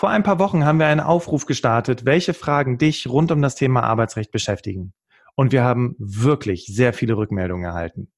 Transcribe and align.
Vor 0.00 0.08
ein 0.08 0.22
paar 0.22 0.38
Wochen 0.38 0.64
haben 0.64 0.78
wir 0.78 0.86
einen 0.86 1.00
Aufruf 1.00 1.44
gestartet, 1.44 2.06
welche 2.06 2.32
Fragen 2.32 2.78
dich 2.78 3.06
rund 3.06 3.30
um 3.32 3.42
das 3.42 3.54
Thema 3.54 3.82
Arbeitsrecht 3.82 4.30
beschäftigen. 4.30 4.94
Und 5.34 5.52
wir 5.52 5.62
haben 5.62 5.94
wirklich 5.98 6.64
sehr 6.64 6.94
viele 6.94 7.18
Rückmeldungen 7.18 7.66
erhalten. 7.66 8.10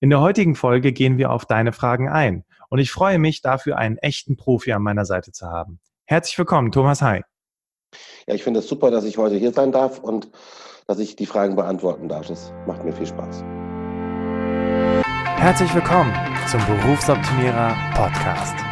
In 0.00 0.08
der 0.08 0.22
heutigen 0.22 0.54
Folge 0.54 0.94
gehen 0.94 1.18
wir 1.18 1.30
auf 1.30 1.44
deine 1.44 1.72
Fragen 1.72 2.08
ein. 2.08 2.46
Und 2.70 2.78
ich 2.78 2.90
freue 2.90 3.18
mich, 3.18 3.42
dafür 3.42 3.76
einen 3.76 3.98
echten 3.98 4.38
Profi 4.38 4.72
an 4.72 4.80
meiner 4.80 5.04
Seite 5.04 5.32
zu 5.32 5.48
haben. 5.48 5.80
Herzlich 6.06 6.38
willkommen, 6.38 6.72
Thomas 6.72 7.02
Hay. 7.02 7.20
Ja, 8.26 8.34
ich 8.34 8.42
finde 8.42 8.60
es 8.60 8.68
super, 8.68 8.90
dass 8.90 9.04
ich 9.04 9.18
heute 9.18 9.36
hier 9.36 9.52
sein 9.52 9.70
darf 9.70 9.98
und 9.98 10.30
dass 10.86 10.98
ich 10.98 11.14
die 11.14 11.26
Fragen 11.26 11.56
beantworten 11.56 12.08
darf. 12.08 12.28
Das 12.28 12.54
macht 12.66 12.84
mir 12.84 12.94
viel 12.94 13.06
Spaß. 13.06 13.44
Herzlich 15.36 15.74
willkommen 15.74 16.14
zum 16.46 16.64
Berufsoptimierer 16.64 17.76
Podcast. 17.94 18.71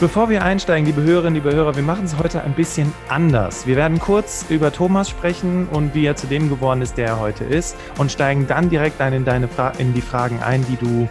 Bevor 0.00 0.30
wir 0.30 0.44
einsteigen, 0.44 0.86
liebe 0.86 1.02
Hörerinnen, 1.02 1.34
liebe 1.34 1.52
Hörer, 1.52 1.74
wir 1.74 1.82
machen 1.82 2.04
es 2.04 2.16
heute 2.16 2.44
ein 2.44 2.54
bisschen 2.54 2.92
anders. 3.08 3.66
Wir 3.66 3.74
werden 3.74 3.98
kurz 3.98 4.46
über 4.48 4.72
Thomas 4.72 5.10
sprechen 5.10 5.66
und 5.70 5.92
wie 5.92 6.06
er 6.06 6.14
zu 6.14 6.28
dem 6.28 6.48
geworden 6.48 6.82
ist, 6.82 6.96
der 6.96 7.08
er 7.08 7.18
heute 7.18 7.42
ist 7.42 7.76
und 7.98 8.12
steigen 8.12 8.46
dann 8.46 8.70
direkt 8.70 9.00
in, 9.00 9.24
deine 9.24 9.48
Fra 9.48 9.70
in 9.70 9.94
die 9.94 10.00
Fragen 10.00 10.40
ein, 10.40 10.64
die 10.68 10.76
du, 10.76 11.08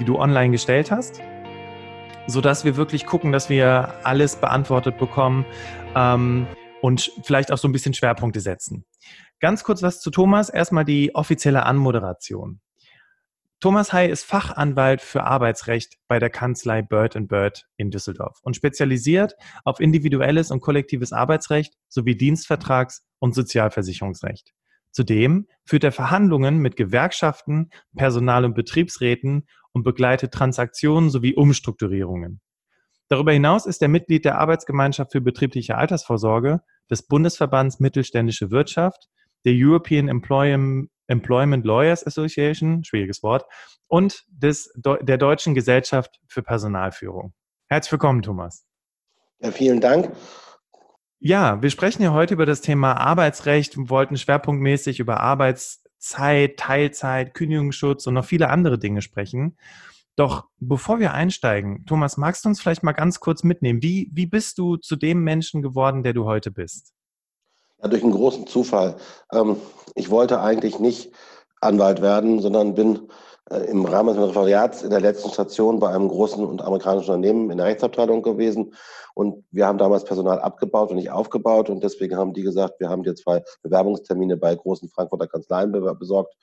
die 0.00 0.04
du 0.04 0.18
online 0.18 0.50
gestellt 0.50 0.90
hast, 0.90 1.20
sodass 2.26 2.64
wir 2.64 2.74
wirklich 2.74 3.06
gucken, 3.06 3.30
dass 3.30 3.50
wir 3.50 3.94
alles 4.02 4.34
beantwortet 4.34 4.98
bekommen 4.98 5.44
ähm, 5.94 6.48
und 6.82 7.12
vielleicht 7.22 7.52
auch 7.52 7.58
so 7.58 7.68
ein 7.68 7.72
bisschen 7.72 7.94
Schwerpunkte 7.94 8.40
setzen. 8.40 8.84
Ganz 9.38 9.62
kurz 9.62 9.80
was 9.80 10.00
zu 10.00 10.10
Thomas. 10.10 10.48
Erstmal 10.48 10.84
die 10.84 11.14
offizielle 11.14 11.64
Anmoderation. 11.66 12.58
Thomas 13.64 13.94
Hay 13.94 14.10
ist 14.10 14.26
Fachanwalt 14.26 15.00
für 15.00 15.24
Arbeitsrecht 15.24 15.96
bei 16.06 16.18
der 16.18 16.28
Kanzlei 16.28 16.82
Bird 16.82 17.16
Bird 17.28 17.66
in 17.78 17.90
Düsseldorf 17.90 18.38
und 18.42 18.54
spezialisiert 18.56 19.36
auf 19.64 19.80
individuelles 19.80 20.50
und 20.50 20.60
kollektives 20.60 21.14
Arbeitsrecht 21.14 21.72
sowie 21.88 22.12
Dienstvertrags- 22.12 23.00
und 23.20 23.34
Sozialversicherungsrecht. 23.34 24.52
Zudem 24.90 25.46
führt 25.64 25.82
er 25.82 25.92
Verhandlungen 25.92 26.58
mit 26.58 26.76
Gewerkschaften, 26.76 27.70
Personal- 27.96 28.44
und 28.44 28.52
Betriebsräten 28.52 29.46
und 29.72 29.82
begleitet 29.82 30.34
Transaktionen 30.34 31.08
sowie 31.08 31.34
Umstrukturierungen. 31.34 32.42
Darüber 33.08 33.32
hinaus 33.32 33.64
ist 33.64 33.80
er 33.80 33.88
Mitglied 33.88 34.26
der 34.26 34.38
Arbeitsgemeinschaft 34.40 35.12
für 35.12 35.22
betriebliche 35.22 35.78
Altersvorsorge, 35.78 36.60
des 36.90 37.06
Bundesverbands 37.06 37.80
Mittelständische 37.80 38.50
Wirtschaft, 38.50 39.08
der 39.46 39.54
European 39.56 40.08
Employment 40.08 40.90
Employment 41.06 41.64
Lawyers 41.64 42.06
Association, 42.06 42.84
schwieriges 42.84 43.22
Wort, 43.22 43.44
und 43.88 44.24
des, 44.28 44.72
der 44.76 45.18
Deutschen 45.18 45.54
Gesellschaft 45.54 46.20
für 46.26 46.42
Personalführung. 46.42 47.34
Herzlich 47.68 47.92
willkommen, 47.92 48.22
Thomas. 48.22 48.66
Ja, 49.40 49.50
vielen 49.50 49.80
Dank. 49.80 50.10
Ja, 51.20 51.62
wir 51.62 51.70
sprechen 51.70 52.02
ja 52.02 52.12
heute 52.12 52.34
über 52.34 52.46
das 52.46 52.60
Thema 52.60 52.94
Arbeitsrecht 52.94 53.76
und 53.76 53.90
wollten 53.90 54.16
schwerpunktmäßig 54.16 55.00
über 55.00 55.20
Arbeitszeit, 55.20 56.58
Teilzeit, 56.58 57.34
Kündigungsschutz 57.34 58.06
und 58.06 58.14
noch 58.14 58.24
viele 58.24 58.50
andere 58.50 58.78
Dinge 58.78 59.02
sprechen. 59.02 59.56
Doch 60.16 60.46
bevor 60.60 61.00
wir 61.00 61.12
einsteigen, 61.12 61.84
Thomas, 61.86 62.16
magst 62.16 62.44
du 62.44 62.48
uns 62.48 62.60
vielleicht 62.60 62.82
mal 62.82 62.92
ganz 62.92 63.20
kurz 63.20 63.42
mitnehmen? 63.42 63.82
Wie, 63.82 64.10
wie 64.12 64.26
bist 64.26 64.58
du 64.58 64.76
zu 64.76 64.96
dem 64.96 65.24
Menschen 65.24 65.60
geworden, 65.60 66.02
der 66.02 66.12
du 66.12 66.24
heute 66.24 66.50
bist? 66.50 66.93
Ja, 67.84 67.90
durch 67.90 68.02
einen 68.02 68.12
großen 68.12 68.46
Zufall. 68.46 68.96
Ähm, 69.30 69.56
ich 69.94 70.10
wollte 70.10 70.40
eigentlich 70.40 70.78
nicht 70.78 71.12
Anwalt 71.60 72.00
werden, 72.00 72.40
sondern 72.40 72.74
bin 72.74 73.10
äh, 73.50 73.58
im 73.66 73.84
Rahmen 73.84 74.08
des 74.08 74.16
Referendariats 74.16 74.82
in 74.82 74.88
der 74.88 75.02
letzten 75.02 75.28
Station 75.28 75.80
bei 75.80 75.90
einem 75.90 76.08
großen 76.08 76.42
und 76.42 76.62
amerikanischen 76.62 77.10
Unternehmen 77.10 77.50
in 77.50 77.58
der 77.58 77.66
Rechtsabteilung 77.66 78.22
gewesen. 78.22 78.72
Und 79.12 79.44
wir 79.50 79.66
haben 79.66 79.76
damals 79.76 80.04
Personal 80.04 80.40
abgebaut 80.40 80.88
und 80.88 80.96
nicht 80.96 81.10
aufgebaut. 81.10 81.68
Und 81.68 81.84
deswegen 81.84 82.16
haben 82.16 82.32
die 82.32 82.40
gesagt, 82.40 82.80
wir 82.80 82.88
haben 82.88 83.02
dir 83.02 83.16
zwei 83.16 83.44
Bewerbungstermine 83.62 84.38
bei 84.38 84.54
großen 84.54 84.88
Frankfurter 84.88 85.26
Kanzleien 85.26 85.70
besorgt. 85.98 86.34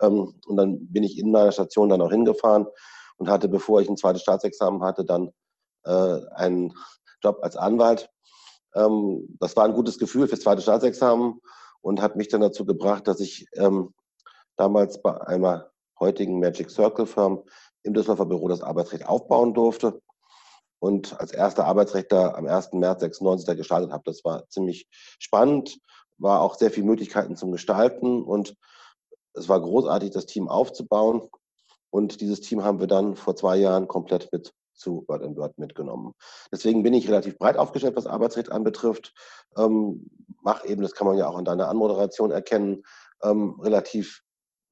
Ähm, 0.00 0.32
und 0.46 0.56
dann 0.56 0.78
bin 0.90 1.02
ich 1.02 1.18
in 1.18 1.30
meiner 1.30 1.52
Station 1.52 1.90
dann 1.90 2.00
auch 2.00 2.10
hingefahren 2.10 2.66
und 3.18 3.28
hatte, 3.28 3.48
bevor 3.48 3.82
ich 3.82 3.90
ein 3.90 3.98
zweites 3.98 4.22
Staatsexamen 4.22 4.82
hatte, 4.82 5.04
dann 5.04 5.30
äh, 5.84 6.20
einen 6.34 6.72
Job 7.22 7.40
als 7.42 7.54
Anwalt 7.54 8.08
ähm, 8.76 9.36
das 9.40 9.56
war 9.56 9.64
ein 9.64 9.74
gutes 9.74 9.98
Gefühl 9.98 10.28
fürs 10.28 10.40
zweite 10.40 10.62
Staatsexamen 10.62 11.40
und 11.80 12.02
hat 12.02 12.16
mich 12.16 12.28
dann 12.28 12.40
dazu 12.40 12.64
gebracht, 12.64 13.08
dass 13.08 13.20
ich 13.20 13.46
ähm, 13.54 13.94
damals 14.56 15.02
bei 15.02 15.20
einer 15.26 15.70
heutigen 15.98 16.38
Magic 16.38 16.70
Circle 16.70 17.06
Firm 17.06 17.42
im 17.82 17.94
Düsseldorfer 17.94 18.26
Büro 18.26 18.48
das 18.48 18.62
Arbeitsrecht 18.62 19.08
aufbauen 19.08 19.54
durfte 19.54 20.00
und 20.78 21.18
als 21.18 21.32
erster 21.32 21.64
Arbeitsrechter 21.64 22.36
am 22.36 22.46
1. 22.46 22.72
März 22.72 23.00
96 23.00 23.56
gestartet 23.56 23.92
habe. 23.92 24.02
Das 24.04 24.24
war 24.24 24.48
ziemlich 24.48 24.86
spannend, 25.18 25.78
war 26.18 26.42
auch 26.42 26.54
sehr 26.54 26.70
viele 26.70 26.86
Möglichkeiten 26.86 27.36
zum 27.36 27.52
Gestalten 27.52 28.22
und 28.22 28.56
es 29.34 29.48
war 29.48 29.60
großartig, 29.60 30.10
das 30.10 30.26
Team 30.26 30.48
aufzubauen. 30.48 31.28
Und 31.90 32.20
dieses 32.20 32.40
Team 32.40 32.64
haben 32.64 32.80
wir 32.80 32.86
dann 32.86 33.16
vor 33.16 33.36
zwei 33.36 33.56
Jahren 33.56 33.86
komplett 33.86 34.30
mit 34.32 34.52
zu 34.76 35.04
Word 35.08 35.22
and 35.22 35.36
Word 35.36 35.58
mitgenommen. 35.58 36.12
Deswegen 36.52 36.82
bin 36.82 36.94
ich 36.94 37.08
relativ 37.08 37.38
breit 37.38 37.56
aufgestellt, 37.56 37.96
was 37.96 38.06
Arbeitsrecht 38.06 38.52
anbetrifft. 38.52 39.14
Ähm, 39.56 40.10
mach 40.42 40.64
eben, 40.64 40.82
das 40.82 40.94
kann 40.94 41.06
man 41.06 41.18
ja 41.18 41.28
auch 41.28 41.36
an 41.36 41.44
deiner 41.44 41.68
Anmoderation 41.68 42.30
erkennen, 42.30 42.82
ähm, 43.22 43.58
relativ 43.60 44.22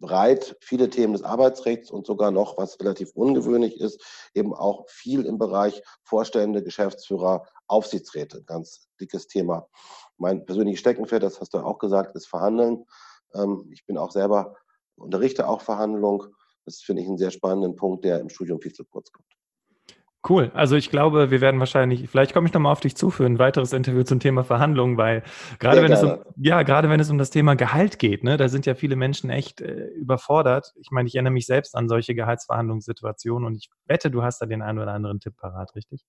breit 0.00 0.56
viele 0.60 0.90
Themen 0.90 1.14
des 1.14 1.22
Arbeitsrechts 1.22 1.90
und 1.90 2.06
sogar 2.06 2.30
noch, 2.30 2.58
was 2.58 2.78
relativ 2.80 3.12
ungewöhnlich 3.14 3.80
ist, 3.80 4.02
eben 4.34 4.54
auch 4.54 4.88
viel 4.88 5.24
im 5.24 5.38
Bereich 5.38 5.82
Vorstände, 6.02 6.62
Geschäftsführer, 6.62 7.46
Aufsichtsräte. 7.66 8.42
Ganz 8.44 8.88
dickes 9.00 9.28
Thema. 9.28 9.68
Mein 10.18 10.44
persönliches 10.44 10.80
Steckenpferd, 10.80 11.22
das 11.22 11.40
hast 11.40 11.54
du 11.54 11.58
auch 11.58 11.78
gesagt, 11.78 12.14
ist 12.16 12.26
Verhandeln. 12.26 12.84
Ähm, 13.34 13.68
ich 13.72 13.86
bin 13.86 13.96
auch 13.96 14.10
selber, 14.10 14.56
unterrichte 14.96 15.48
auch 15.48 15.60
Verhandlung. 15.60 16.26
Das 16.66 16.80
finde 16.80 17.02
ich 17.02 17.08
einen 17.08 17.18
sehr 17.18 17.30
spannenden 17.30 17.76
Punkt, 17.76 18.04
der 18.04 18.20
im 18.20 18.28
Studium 18.28 18.60
viel 18.60 18.72
zu 18.72 18.84
kurz 18.84 19.10
kommt. 19.10 19.28
Cool. 20.26 20.50
Also 20.54 20.74
ich 20.76 20.88
glaube, 20.88 21.30
wir 21.30 21.42
werden 21.42 21.60
wahrscheinlich, 21.60 22.08
vielleicht 22.08 22.32
komme 22.32 22.46
ich 22.46 22.54
nochmal 22.54 22.72
auf 22.72 22.80
dich 22.80 22.96
zu 22.96 23.10
für 23.10 23.26
ein 23.26 23.38
weiteres 23.38 23.74
Interview 23.74 24.04
zum 24.04 24.20
Thema 24.20 24.42
Verhandlungen, 24.42 24.96
weil 24.96 25.22
gerade 25.58 25.82
wenn 25.82 25.92
gerne. 25.92 26.14
es 26.14 26.26
um, 26.26 26.32
ja, 26.42 26.62
gerade 26.62 26.88
wenn 26.88 26.98
es 26.98 27.10
um 27.10 27.18
das 27.18 27.28
Thema 27.28 27.56
Gehalt 27.56 27.98
geht, 27.98 28.24
ne, 28.24 28.38
da 28.38 28.48
sind 28.48 28.64
ja 28.64 28.74
viele 28.74 28.96
Menschen 28.96 29.28
echt 29.28 29.60
äh, 29.60 29.88
überfordert. 29.88 30.72
Ich 30.76 30.90
meine, 30.90 31.08
ich 31.08 31.14
erinnere 31.14 31.34
mich 31.34 31.44
selbst 31.44 31.76
an 31.76 31.90
solche 31.90 32.14
Gehaltsverhandlungssituationen 32.14 33.46
und 33.46 33.54
ich 33.54 33.68
wette, 33.86 34.10
du 34.10 34.22
hast 34.22 34.40
da 34.40 34.46
den 34.46 34.62
einen 34.62 34.78
oder 34.78 34.92
anderen 34.92 35.20
Tipp 35.20 35.36
parat, 35.36 35.74
richtig? 35.74 36.00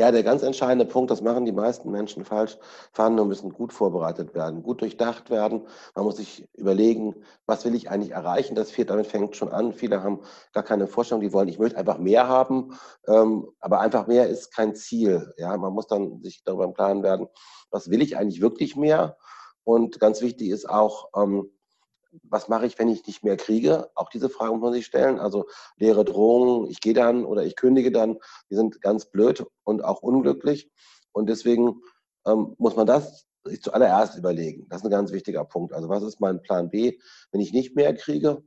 Ja, 0.00 0.10
der 0.10 0.22
ganz 0.22 0.42
entscheidende 0.42 0.86
Punkt, 0.86 1.10
das 1.10 1.20
machen 1.20 1.44
die 1.44 1.52
meisten 1.52 1.90
Menschen 1.90 2.24
falsch. 2.24 2.56
Verhandlungen 2.90 3.28
müssen 3.28 3.52
gut 3.52 3.70
vorbereitet 3.70 4.32
werden, 4.32 4.62
gut 4.62 4.80
durchdacht 4.80 5.28
werden. 5.28 5.66
Man 5.94 6.06
muss 6.06 6.16
sich 6.16 6.48
überlegen, 6.54 7.16
was 7.44 7.66
will 7.66 7.74
ich 7.74 7.90
eigentlich 7.90 8.12
erreichen? 8.12 8.54
Das 8.54 8.70
fehlt, 8.70 8.88
damit 8.88 9.08
fängt 9.08 9.36
schon 9.36 9.50
an. 9.50 9.74
Viele 9.74 10.02
haben 10.02 10.22
gar 10.54 10.62
keine 10.62 10.86
Vorstellung, 10.86 11.20
die 11.20 11.34
wollen, 11.34 11.48
ich 11.48 11.58
möchte 11.58 11.76
einfach 11.76 11.98
mehr 11.98 12.28
haben. 12.28 12.78
Ähm, 13.06 13.50
aber 13.60 13.80
einfach 13.80 14.06
mehr 14.06 14.26
ist 14.28 14.54
kein 14.54 14.74
Ziel. 14.74 15.34
Ja, 15.36 15.54
man 15.58 15.74
muss 15.74 15.86
dann 15.86 16.22
sich 16.22 16.44
darüber 16.44 16.64
im 16.64 16.72
Klaren 16.72 17.02
werden, 17.02 17.26
was 17.70 17.90
will 17.90 18.00
ich 18.00 18.16
eigentlich 18.16 18.40
wirklich 18.40 18.76
mehr? 18.76 19.18
Und 19.64 20.00
ganz 20.00 20.22
wichtig 20.22 20.48
ist 20.48 20.66
auch, 20.66 21.10
ähm, 21.14 21.50
was 22.22 22.48
mache 22.48 22.66
ich, 22.66 22.78
wenn 22.78 22.88
ich 22.88 23.06
nicht 23.06 23.24
mehr 23.24 23.36
kriege? 23.36 23.90
Auch 23.94 24.08
diese 24.08 24.28
Frage 24.28 24.52
muss 24.52 24.62
man 24.62 24.72
sich 24.72 24.86
stellen. 24.86 25.18
Also 25.18 25.46
leere 25.76 26.04
Drohungen, 26.04 26.70
ich 26.70 26.80
gehe 26.80 26.94
dann 26.94 27.24
oder 27.24 27.44
ich 27.44 27.56
kündige 27.56 27.92
dann, 27.92 28.18
die 28.50 28.56
sind 28.56 28.80
ganz 28.80 29.06
blöd 29.06 29.44
und 29.64 29.84
auch 29.84 30.02
unglücklich. 30.02 30.70
Und 31.12 31.28
deswegen 31.28 31.80
ähm, 32.26 32.54
muss 32.58 32.76
man 32.76 32.86
das 32.86 33.26
sich 33.44 33.62
zuallererst 33.62 34.18
überlegen. 34.18 34.66
Das 34.68 34.80
ist 34.80 34.84
ein 34.84 34.90
ganz 34.90 35.12
wichtiger 35.12 35.44
Punkt. 35.44 35.72
Also 35.72 35.88
was 35.88 36.02
ist 36.02 36.20
mein 36.20 36.42
Plan 36.42 36.70
B, 36.70 36.98
wenn 37.32 37.40
ich 37.40 37.52
nicht 37.52 37.74
mehr 37.74 37.94
kriege? 37.94 38.42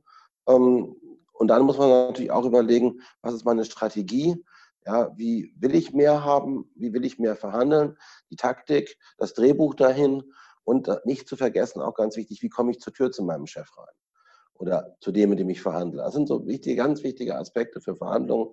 Ähm, 0.48 0.96
und 1.32 1.48
dann 1.48 1.62
muss 1.62 1.78
man 1.78 1.88
natürlich 1.88 2.30
auch 2.30 2.44
überlegen, 2.44 3.00
was 3.22 3.34
ist 3.34 3.44
meine 3.44 3.64
Strategie? 3.64 4.44
Ja, 4.86 5.16
wie 5.16 5.54
will 5.58 5.74
ich 5.74 5.92
mehr 5.92 6.24
haben? 6.24 6.70
Wie 6.74 6.92
will 6.92 7.04
ich 7.04 7.18
mehr 7.18 7.36
verhandeln? 7.36 7.96
Die 8.30 8.36
Taktik, 8.36 8.98
das 9.16 9.34
Drehbuch 9.34 9.74
dahin 9.74 10.22
und 10.64 10.88
nicht 11.04 11.28
zu 11.28 11.36
vergessen, 11.36 11.82
auch 11.82 11.94
ganz 11.94 12.16
wichtig, 12.16 12.42
wie 12.42 12.48
komme 12.48 12.72
ich 12.72 12.80
zur 12.80 12.92
Tür 12.92 13.12
zu 13.12 13.22
meinem 13.22 13.46
Chef 13.46 13.76
rein? 13.76 13.94
oder 14.56 14.96
zu 15.00 15.12
dem, 15.12 15.30
mit 15.30 15.38
dem 15.38 15.50
ich 15.50 15.60
verhandle. 15.60 16.02
Das 16.02 16.14
sind 16.14 16.28
so 16.28 16.46
wichtige, 16.46 16.76
ganz 16.76 17.02
wichtige 17.02 17.36
Aspekte 17.36 17.80
für 17.80 17.96
Verhandlungen. 17.96 18.52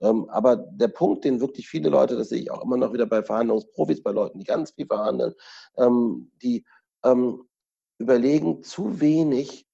Ähm, 0.00 0.28
aber 0.28 0.56
der 0.56 0.88
Punkt, 0.88 1.24
den 1.24 1.40
wirklich 1.40 1.68
viele 1.68 1.88
Leute, 1.88 2.16
das 2.16 2.28
sehe 2.28 2.40
ich 2.40 2.50
auch 2.50 2.62
immer 2.62 2.76
noch 2.76 2.92
wieder 2.92 3.06
bei 3.06 3.22
Verhandlungsprofis, 3.22 4.02
bei 4.02 4.10
Leuten, 4.10 4.38
die 4.38 4.44
ganz 4.44 4.72
viel 4.72 4.86
verhandeln, 4.86 5.34
ähm, 5.78 6.30
die 6.42 6.66
ähm, 7.04 7.44
überlegen 7.98 8.62
zu 8.62 9.00
wenig, 9.00 9.66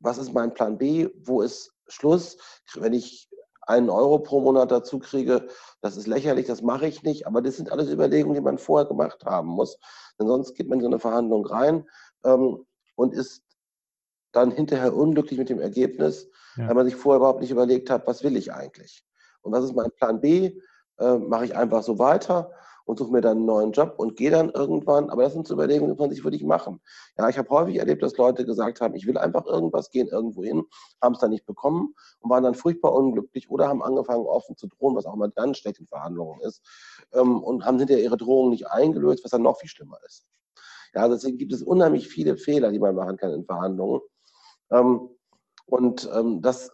was 0.00 0.18
ist 0.18 0.34
mein 0.34 0.52
Plan 0.52 0.76
B, 0.76 1.08
wo 1.22 1.40
ist 1.40 1.72
Schluss, 1.88 2.36
wenn 2.74 2.92
ich 2.92 3.28
einen 3.62 3.90
Euro 3.90 4.18
pro 4.18 4.40
Monat 4.40 4.70
dazu 4.70 4.98
kriege, 4.98 5.46
das 5.80 5.96
ist 5.96 6.06
lächerlich, 6.06 6.46
das 6.46 6.62
mache 6.62 6.86
ich 6.86 7.02
nicht, 7.02 7.26
aber 7.26 7.42
das 7.42 7.56
sind 7.56 7.70
alles 7.70 7.90
Überlegungen, 7.90 8.34
die 8.34 8.40
man 8.40 8.58
vorher 8.58 8.88
gemacht 8.88 9.24
haben 9.24 9.48
muss. 9.48 9.78
Denn 10.18 10.26
sonst 10.26 10.54
geht 10.54 10.68
man 10.68 10.78
in 10.78 10.82
so 10.82 10.88
eine 10.88 10.98
Verhandlung 10.98 11.46
rein 11.46 11.88
ähm, 12.24 12.64
und 12.96 13.14
ist 13.14 13.42
dann 14.32 14.50
hinterher 14.50 14.94
unglücklich 14.94 15.38
mit 15.38 15.48
dem 15.48 15.60
Ergebnis, 15.60 16.28
ja. 16.56 16.68
weil 16.68 16.74
man 16.74 16.86
sich 16.86 16.96
vorher 16.96 17.18
überhaupt 17.18 17.40
nicht 17.40 17.50
überlegt 17.50 17.90
hat, 17.90 18.06
was 18.06 18.22
will 18.22 18.36
ich 18.36 18.52
eigentlich. 18.52 19.04
Und 19.42 19.52
was 19.52 19.64
ist 19.64 19.74
mein 19.74 19.90
Plan 19.92 20.20
B? 20.20 20.60
Äh, 20.98 21.18
mache 21.18 21.44
ich 21.44 21.56
einfach 21.56 21.82
so 21.82 21.98
weiter 21.98 22.50
und 22.88 22.98
suche 22.98 23.12
mir 23.12 23.20
dann 23.20 23.36
einen 23.36 23.46
neuen 23.46 23.72
Job 23.72 23.94
und 23.98 24.16
gehe 24.16 24.30
dann 24.30 24.48
irgendwann. 24.48 25.10
Aber 25.10 25.22
das 25.22 25.34
sind 25.34 25.46
so 25.46 25.52
Überlegungen, 25.52 25.94
die 25.94 26.00
man 26.00 26.10
sich 26.10 26.24
wirklich 26.24 26.42
machen. 26.42 26.80
Ja, 27.18 27.28
ich 27.28 27.36
habe 27.36 27.50
häufig 27.50 27.76
erlebt, 27.76 28.02
dass 28.02 28.16
Leute 28.16 28.46
gesagt 28.46 28.80
haben, 28.80 28.94
ich 28.94 29.06
will 29.06 29.18
einfach 29.18 29.44
irgendwas, 29.44 29.90
gehen 29.90 30.08
irgendwo 30.08 30.42
hin, 30.42 30.64
haben 31.02 31.12
es 31.12 31.20
dann 31.20 31.28
nicht 31.30 31.44
bekommen 31.44 31.94
und 32.20 32.30
waren 32.30 32.44
dann 32.44 32.54
furchtbar 32.54 32.94
unglücklich 32.94 33.50
oder 33.50 33.68
haben 33.68 33.82
angefangen, 33.82 34.24
offen 34.24 34.56
zu 34.56 34.68
drohen, 34.68 34.96
was 34.96 35.04
auch 35.04 35.16
mal 35.16 35.30
ganz 35.30 35.58
schlecht 35.58 35.80
in 35.80 35.86
Verhandlungen 35.86 36.40
ist, 36.40 36.62
ähm, 37.12 37.42
und 37.42 37.66
haben 37.66 37.78
hinterher 37.78 38.02
ihre 38.02 38.16
Drohungen 38.16 38.52
nicht 38.52 38.66
eingelöst, 38.68 39.22
was 39.22 39.32
dann 39.32 39.42
noch 39.42 39.58
viel 39.58 39.68
schlimmer 39.68 39.98
ist. 40.06 40.24
Ja, 40.94 41.08
deswegen 41.08 41.36
gibt 41.36 41.52
es 41.52 41.62
unheimlich 41.62 42.08
viele 42.08 42.38
Fehler, 42.38 42.72
die 42.72 42.78
man 42.78 42.94
machen 42.94 43.18
kann 43.18 43.32
in 43.32 43.44
Verhandlungen. 43.44 44.00
Ähm, 44.70 45.10
und 45.66 46.08
ähm, 46.14 46.40
das 46.40 46.72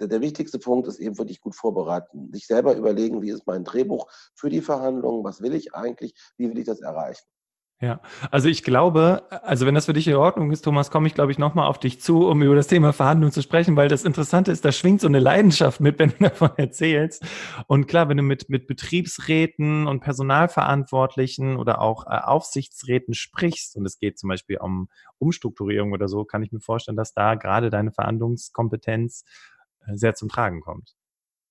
der, 0.00 0.08
der, 0.08 0.20
wichtigste 0.20 0.58
Punkt 0.58 0.88
ist 0.88 0.98
eben 0.98 1.18
wirklich 1.18 1.40
gut 1.40 1.54
vorbereiten. 1.54 2.32
Sich 2.32 2.46
selber 2.46 2.76
überlegen, 2.76 3.22
wie 3.22 3.30
ist 3.30 3.46
mein 3.46 3.64
Drehbuch 3.64 4.10
für 4.34 4.50
die 4.50 4.60
Verhandlungen, 4.60 5.24
was 5.24 5.40
will 5.40 5.54
ich 5.54 5.74
eigentlich, 5.74 6.14
wie 6.36 6.48
will 6.48 6.58
ich 6.58 6.66
das 6.66 6.80
erreichen. 6.80 7.24
Ja, 7.80 8.00
also 8.30 8.48
ich 8.48 8.62
glaube, 8.62 9.24
also 9.42 9.66
wenn 9.66 9.74
das 9.74 9.86
für 9.86 9.92
dich 9.92 10.06
in 10.06 10.14
Ordnung 10.14 10.52
ist, 10.52 10.62
Thomas, 10.62 10.90
komme 10.90 11.08
ich, 11.08 11.14
glaube 11.14 11.32
ich, 11.32 11.38
nochmal 11.38 11.66
auf 11.68 11.78
dich 11.78 12.00
zu, 12.00 12.28
um 12.28 12.40
über 12.40 12.54
das 12.54 12.68
Thema 12.68 12.92
Verhandlungen 12.94 13.32
zu 13.32 13.42
sprechen, 13.42 13.76
weil 13.76 13.88
das 13.88 14.04
Interessante 14.04 14.52
ist, 14.52 14.64
da 14.64 14.72
schwingt 14.72 15.00
so 15.00 15.08
eine 15.08 15.18
Leidenschaft 15.18 15.80
mit, 15.80 15.98
wenn 15.98 16.10
du 16.10 16.16
davon 16.20 16.52
erzählst. 16.56 17.26
Und 17.66 17.86
klar, 17.86 18.08
wenn 18.08 18.16
du 18.16 18.22
mit, 18.22 18.48
mit 18.48 18.68
Betriebsräten 18.68 19.86
und 19.88 20.00
Personalverantwortlichen 20.00 21.56
oder 21.56 21.82
auch 21.82 22.06
äh, 22.06 22.20
Aufsichtsräten 22.22 23.12
sprichst, 23.12 23.76
und 23.76 23.84
es 23.84 23.98
geht 23.98 24.18
zum 24.18 24.28
Beispiel 24.28 24.58
um 24.58 24.88
Umstrukturierung 25.18 25.92
oder 25.92 26.08
so, 26.08 26.24
kann 26.24 26.42
ich 26.42 26.52
mir 26.52 26.60
vorstellen, 26.60 26.96
dass 26.96 27.12
da 27.12 27.34
gerade 27.34 27.68
deine 27.70 27.92
Verhandlungskompetenz 27.92 29.24
sehr 29.92 30.14
zum 30.14 30.28
Tragen 30.28 30.60
kommt. 30.60 30.94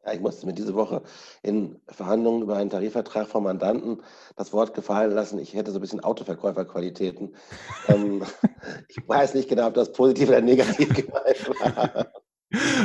Ja, 0.05 0.13
ich 0.13 0.19
musste 0.19 0.45
mir 0.45 0.53
diese 0.53 0.75
Woche 0.75 1.01
in 1.43 1.79
Verhandlungen 1.87 2.41
über 2.41 2.57
einen 2.57 2.69
Tarifvertrag 2.69 3.27
vom 3.27 3.45
Mandanten 3.45 4.01
das 4.35 4.51
Wort 4.51 4.73
gefallen 4.73 5.11
lassen, 5.11 5.39
ich 5.39 5.53
hätte 5.53 5.71
so 5.71 5.79
ein 5.79 5.81
bisschen 5.81 6.03
Autoverkäuferqualitäten. 6.03 7.35
ähm, 7.87 8.23
ich 8.89 8.97
weiß 9.07 9.33
nicht 9.33 9.47
genau, 9.47 9.67
ob 9.67 9.75
das 9.75 9.93
positiv 9.93 10.29
oder 10.29 10.41
negativ 10.41 10.93
gemeint 10.93 11.49
war. 11.49 12.11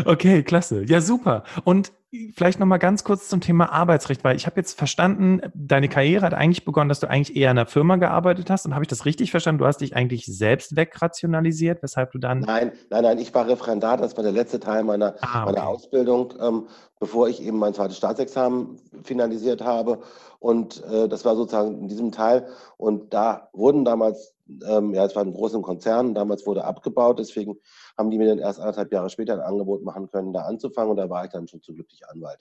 Okay, 0.07 0.43
klasse. 0.43 0.85
Ja, 0.85 1.01
super. 1.01 1.45
Und 1.65 1.93
vielleicht 2.35 2.59
nochmal 2.59 2.79
ganz 2.79 3.05
kurz 3.05 3.29
zum 3.29 3.41
Thema 3.41 3.71
Arbeitsrecht, 3.71 4.25
weil 4.25 4.37
ich 4.37 4.47
habe 4.47 4.57
jetzt 4.57 4.79
verstanden, 4.79 5.41
deine 5.55 5.89
Karriere 5.89 6.25
hat 6.25 6.35
eigentlich 6.35 6.65
begonnen, 6.65 6.89
dass 6.89 7.01
du 7.01 7.09
eigentlich 7.09 7.37
eher 7.37 7.51
in 7.51 7.59
einer 7.59 7.67
Firma 7.67 7.97
gearbeitet 7.97 8.51
hast. 8.51 8.65
Und 8.65 8.75
habe 8.75 8.85
ich 8.85 8.89
das 8.89 9.05
richtig 9.05 9.31
verstanden? 9.31 9.59
Du 9.59 9.67
hast 9.67 9.81
dich 9.81 9.95
eigentlich 9.95 10.25
selbst 10.27 10.75
wegrationalisiert, 10.75 11.83
weshalb 11.83 12.13
du 12.13 12.19
dann. 12.19 12.41
Nein, 12.41 12.73
nein, 12.91 13.03
nein, 13.03 13.19
ich 13.19 13.35
war 13.35 13.47
Referendar. 13.47 13.99
Das 13.99 14.17
war 14.17 14.23
der 14.23 14.33
letzte 14.33 14.59
Teil 14.59 14.85
meiner, 14.85 15.17
ah, 15.21 15.43
okay. 15.43 15.53
meiner 15.53 15.69
Ausbildung, 15.69 16.35
ähm, 16.41 16.69
bevor 17.01 17.29
ich 17.29 17.43
eben 17.43 17.59
mein 17.59 17.75
zweites 17.75 17.97
Staatsexamen 17.97 18.81
finalisiert 19.05 19.63
habe. 19.63 20.01
Und 20.39 20.85
äh, 20.85 21.09
das 21.09 21.25
war 21.25 21.37
sozusagen 21.37 21.79
in 21.79 21.89
diesem 21.89 22.13
Teil. 22.13 22.49
Und 22.77 23.15
da 23.15 23.49
wurden 23.53 23.85
damals 23.85 24.35
ähm, 24.67 24.95
ja, 24.95 25.05
es 25.05 25.15
war 25.15 25.25
ein 25.25 25.33
großer 25.33 25.61
Konzern, 25.61 26.15
damals 26.15 26.47
wurde 26.47 26.65
abgebaut, 26.65 27.19
deswegen 27.19 27.59
haben 27.97 28.11
die 28.11 28.19
mir 28.19 28.29
dann 28.29 28.39
erst 28.39 28.61
anderthalb 28.61 28.93
Jahre 28.93 29.11
später 29.11 29.35
ein 29.35 29.41
Angebot 29.41 29.83
machen 29.83 30.09
können, 30.09 30.33
da 30.33 30.43
anzufangen 30.43 30.91
und 30.91 30.97
da 30.97 31.11
war 31.11 31.25
ich 31.25 31.31
dann 31.31 31.49
schon 31.49 31.63
zu 31.63 31.75
glücklich 31.75 32.09
Anwalt. 32.09 32.41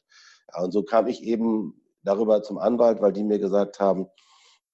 Ja, 0.54 0.64
und 0.64 0.72
so 0.72 0.84
kam 0.84 1.08
ich 1.08 1.24
eben 1.24 1.82
darüber 2.04 2.42
zum 2.44 2.58
Anwalt, 2.58 3.02
weil 3.02 3.12
die 3.12 3.24
mir 3.24 3.40
gesagt 3.40 3.80
haben, 3.80 4.08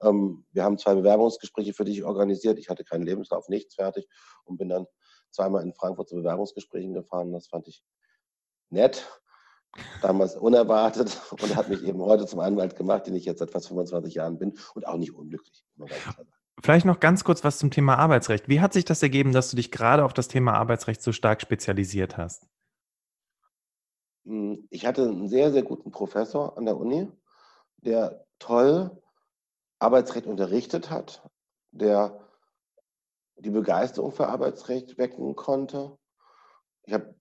ähm, 0.01 0.45
wir 0.51 0.63
haben 0.63 0.77
zwei 0.77 0.93
Bewerbungsgespräche 0.93 1.73
für 1.73 1.85
dich 1.85 2.03
organisiert, 2.03 2.59
ich 2.59 2.69
hatte 2.69 2.83
keinen 2.83 3.03
Lebenslauf, 3.03 3.49
nichts 3.49 3.75
fertig 3.75 4.07
und 4.45 4.57
bin 4.57 4.69
dann 4.69 4.85
zweimal 5.31 5.63
in 5.63 5.73
Frankfurt 5.73 6.09
zu 6.09 6.15
Bewerbungsgesprächen 6.15 6.93
gefahren, 6.93 7.31
das 7.31 7.47
fand 7.47 7.67
ich 7.67 7.83
nett 8.69 9.07
damals 10.01 10.35
unerwartet 10.35 11.19
und 11.31 11.55
hat 11.55 11.69
mich 11.69 11.83
eben 11.83 12.01
heute 12.01 12.25
zum 12.25 12.39
Anwalt 12.39 12.75
gemacht, 12.75 13.07
den 13.07 13.15
ich 13.15 13.25
jetzt 13.25 13.39
seit 13.39 13.51
fast 13.51 13.67
25 13.67 14.15
Jahren 14.15 14.37
bin 14.37 14.57
und 14.75 14.87
auch 14.87 14.97
nicht 14.97 15.13
unglücklich. 15.13 15.65
Vielleicht 16.61 16.85
noch 16.85 16.99
ganz 16.99 17.23
kurz 17.23 17.43
was 17.43 17.57
zum 17.57 17.71
Thema 17.71 17.97
Arbeitsrecht. 17.97 18.47
Wie 18.47 18.61
hat 18.61 18.73
sich 18.73 18.85
das 18.85 19.01
ergeben, 19.01 19.33
dass 19.33 19.49
du 19.49 19.55
dich 19.55 19.71
gerade 19.71 20.05
auf 20.05 20.13
das 20.13 20.27
Thema 20.27 20.53
Arbeitsrecht 20.53 21.01
so 21.01 21.11
stark 21.11 21.41
spezialisiert 21.41 22.17
hast? 22.17 22.47
Hm, 24.25 24.67
ich 24.69 24.85
hatte 24.85 25.03
einen 25.03 25.27
sehr, 25.27 25.51
sehr 25.51 25.63
guten 25.63 25.91
Professor 25.91 26.57
an 26.57 26.65
der 26.65 26.77
Uni, 26.77 27.09
der 27.77 28.25
toll 28.39 29.01
Arbeitsrecht 29.79 30.27
unterrichtet 30.27 30.89
hat, 30.89 31.27
der 31.71 32.19
die 33.35 33.49
Begeisterung 33.49 34.11
für 34.11 34.27
Arbeitsrecht 34.27 34.97
wecken 34.97 35.35
konnte. 35.35 35.97
Ich 36.85 36.93
habe 36.93 37.15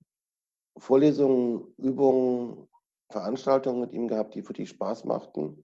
Vorlesungen, 0.76 1.74
Übungen, 1.76 2.68
Veranstaltungen 3.10 3.80
mit 3.80 3.92
ihm 3.92 4.08
gehabt, 4.08 4.34
die 4.34 4.42
für 4.42 4.54
die 4.54 4.66
Spaß 4.66 5.04
machten. 5.04 5.62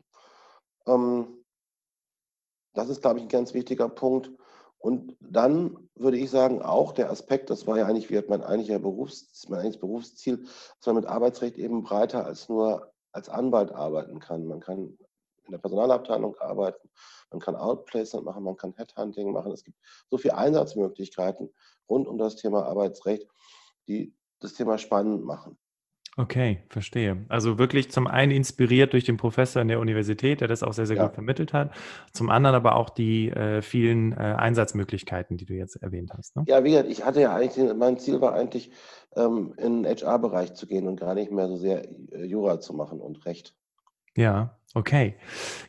Ähm, 0.86 1.44
das 2.74 2.88
ist, 2.88 3.00
glaube 3.00 3.18
ich, 3.18 3.24
ein 3.24 3.30
ganz 3.30 3.54
wichtiger 3.54 3.88
Punkt. 3.88 4.30
Und 4.78 5.16
dann 5.20 5.88
würde 5.96 6.18
ich 6.18 6.30
sagen, 6.30 6.62
auch 6.62 6.92
der 6.92 7.10
Aspekt, 7.10 7.50
das 7.50 7.66
war 7.66 7.78
ja 7.78 7.86
eigentlich, 7.86 8.10
wie 8.10 8.18
hat 8.18 8.28
mein 8.28 8.44
eigentlicher 8.44 8.78
Berufs, 8.78 9.48
mein 9.48 9.60
eigentliches 9.60 9.80
Berufsziel, 9.80 10.38
dass 10.44 10.86
man 10.86 10.96
mit 10.96 11.06
Arbeitsrecht 11.06 11.58
eben 11.58 11.82
breiter 11.82 12.24
als 12.24 12.48
nur 12.48 12.92
als 13.12 13.28
Anwalt 13.28 13.72
arbeiten 13.72 14.20
kann. 14.20 14.46
Man 14.46 14.60
kann 14.60 14.96
in 15.44 15.52
der 15.52 15.58
Personalabteilung 15.58 16.36
arbeiten, 16.38 16.88
man 17.30 17.40
kann 17.40 17.56
Outplacement 17.56 18.24
machen, 18.24 18.44
man 18.44 18.56
kann 18.56 18.74
Headhunting 18.76 19.32
machen. 19.32 19.50
Es 19.50 19.64
gibt 19.64 19.78
so 20.10 20.18
viele 20.18 20.36
Einsatzmöglichkeiten 20.36 21.52
rund 21.88 22.06
um 22.06 22.18
das 22.18 22.36
Thema 22.36 22.66
Arbeitsrecht, 22.66 23.26
die 23.88 24.14
das 24.40 24.54
Thema 24.54 24.78
spannend 24.78 25.24
machen. 25.24 25.58
Okay, 26.18 26.64
verstehe. 26.68 27.24
Also 27.28 27.58
wirklich 27.58 27.92
zum 27.92 28.08
einen 28.08 28.32
inspiriert 28.32 28.92
durch 28.92 29.04
den 29.04 29.16
Professor 29.16 29.62
in 29.62 29.68
der 29.68 29.78
Universität, 29.78 30.40
der 30.40 30.48
das 30.48 30.64
auch 30.64 30.72
sehr, 30.72 30.84
sehr 30.84 30.96
ja. 30.96 31.04
gut 31.04 31.14
vermittelt 31.14 31.52
hat. 31.52 31.70
Zum 32.12 32.28
anderen 32.28 32.56
aber 32.56 32.74
auch 32.74 32.90
die 32.90 33.28
äh, 33.28 33.62
vielen 33.62 34.10
äh, 34.12 34.16
Einsatzmöglichkeiten, 34.16 35.36
die 35.36 35.44
du 35.44 35.54
jetzt 35.54 35.76
erwähnt 35.76 36.10
hast. 36.18 36.34
Ne? 36.34 36.42
Ja, 36.48 36.64
wie 36.64 36.70
gesagt, 36.70 36.90
ich 36.90 37.04
hatte 37.04 37.20
ja 37.20 37.36
eigentlich, 37.36 37.72
mein 37.76 37.98
Ziel 37.98 38.20
war 38.20 38.34
eigentlich, 38.34 38.72
ähm, 39.14 39.54
in 39.58 39.84
den 39.84 39.96
HR-Bereich 39.96 40.54
zu 40.54 40.66
gehen 40.66 40.88
und 40.88 40.98
gar 40.98 41.14
nicht 41.14 41.30
mehr 41.30 41.46
so 41.46 41.56
sehr 41.56 41.86
äh, 42.10 42.24
Jura 42.24 42.58
zu 42.58 42.74
machen 42.74 43.00
und 43.00 43.24
Recht. 43.24 43.54
Ja, 44.18 44.58
okay. 44.74 45.14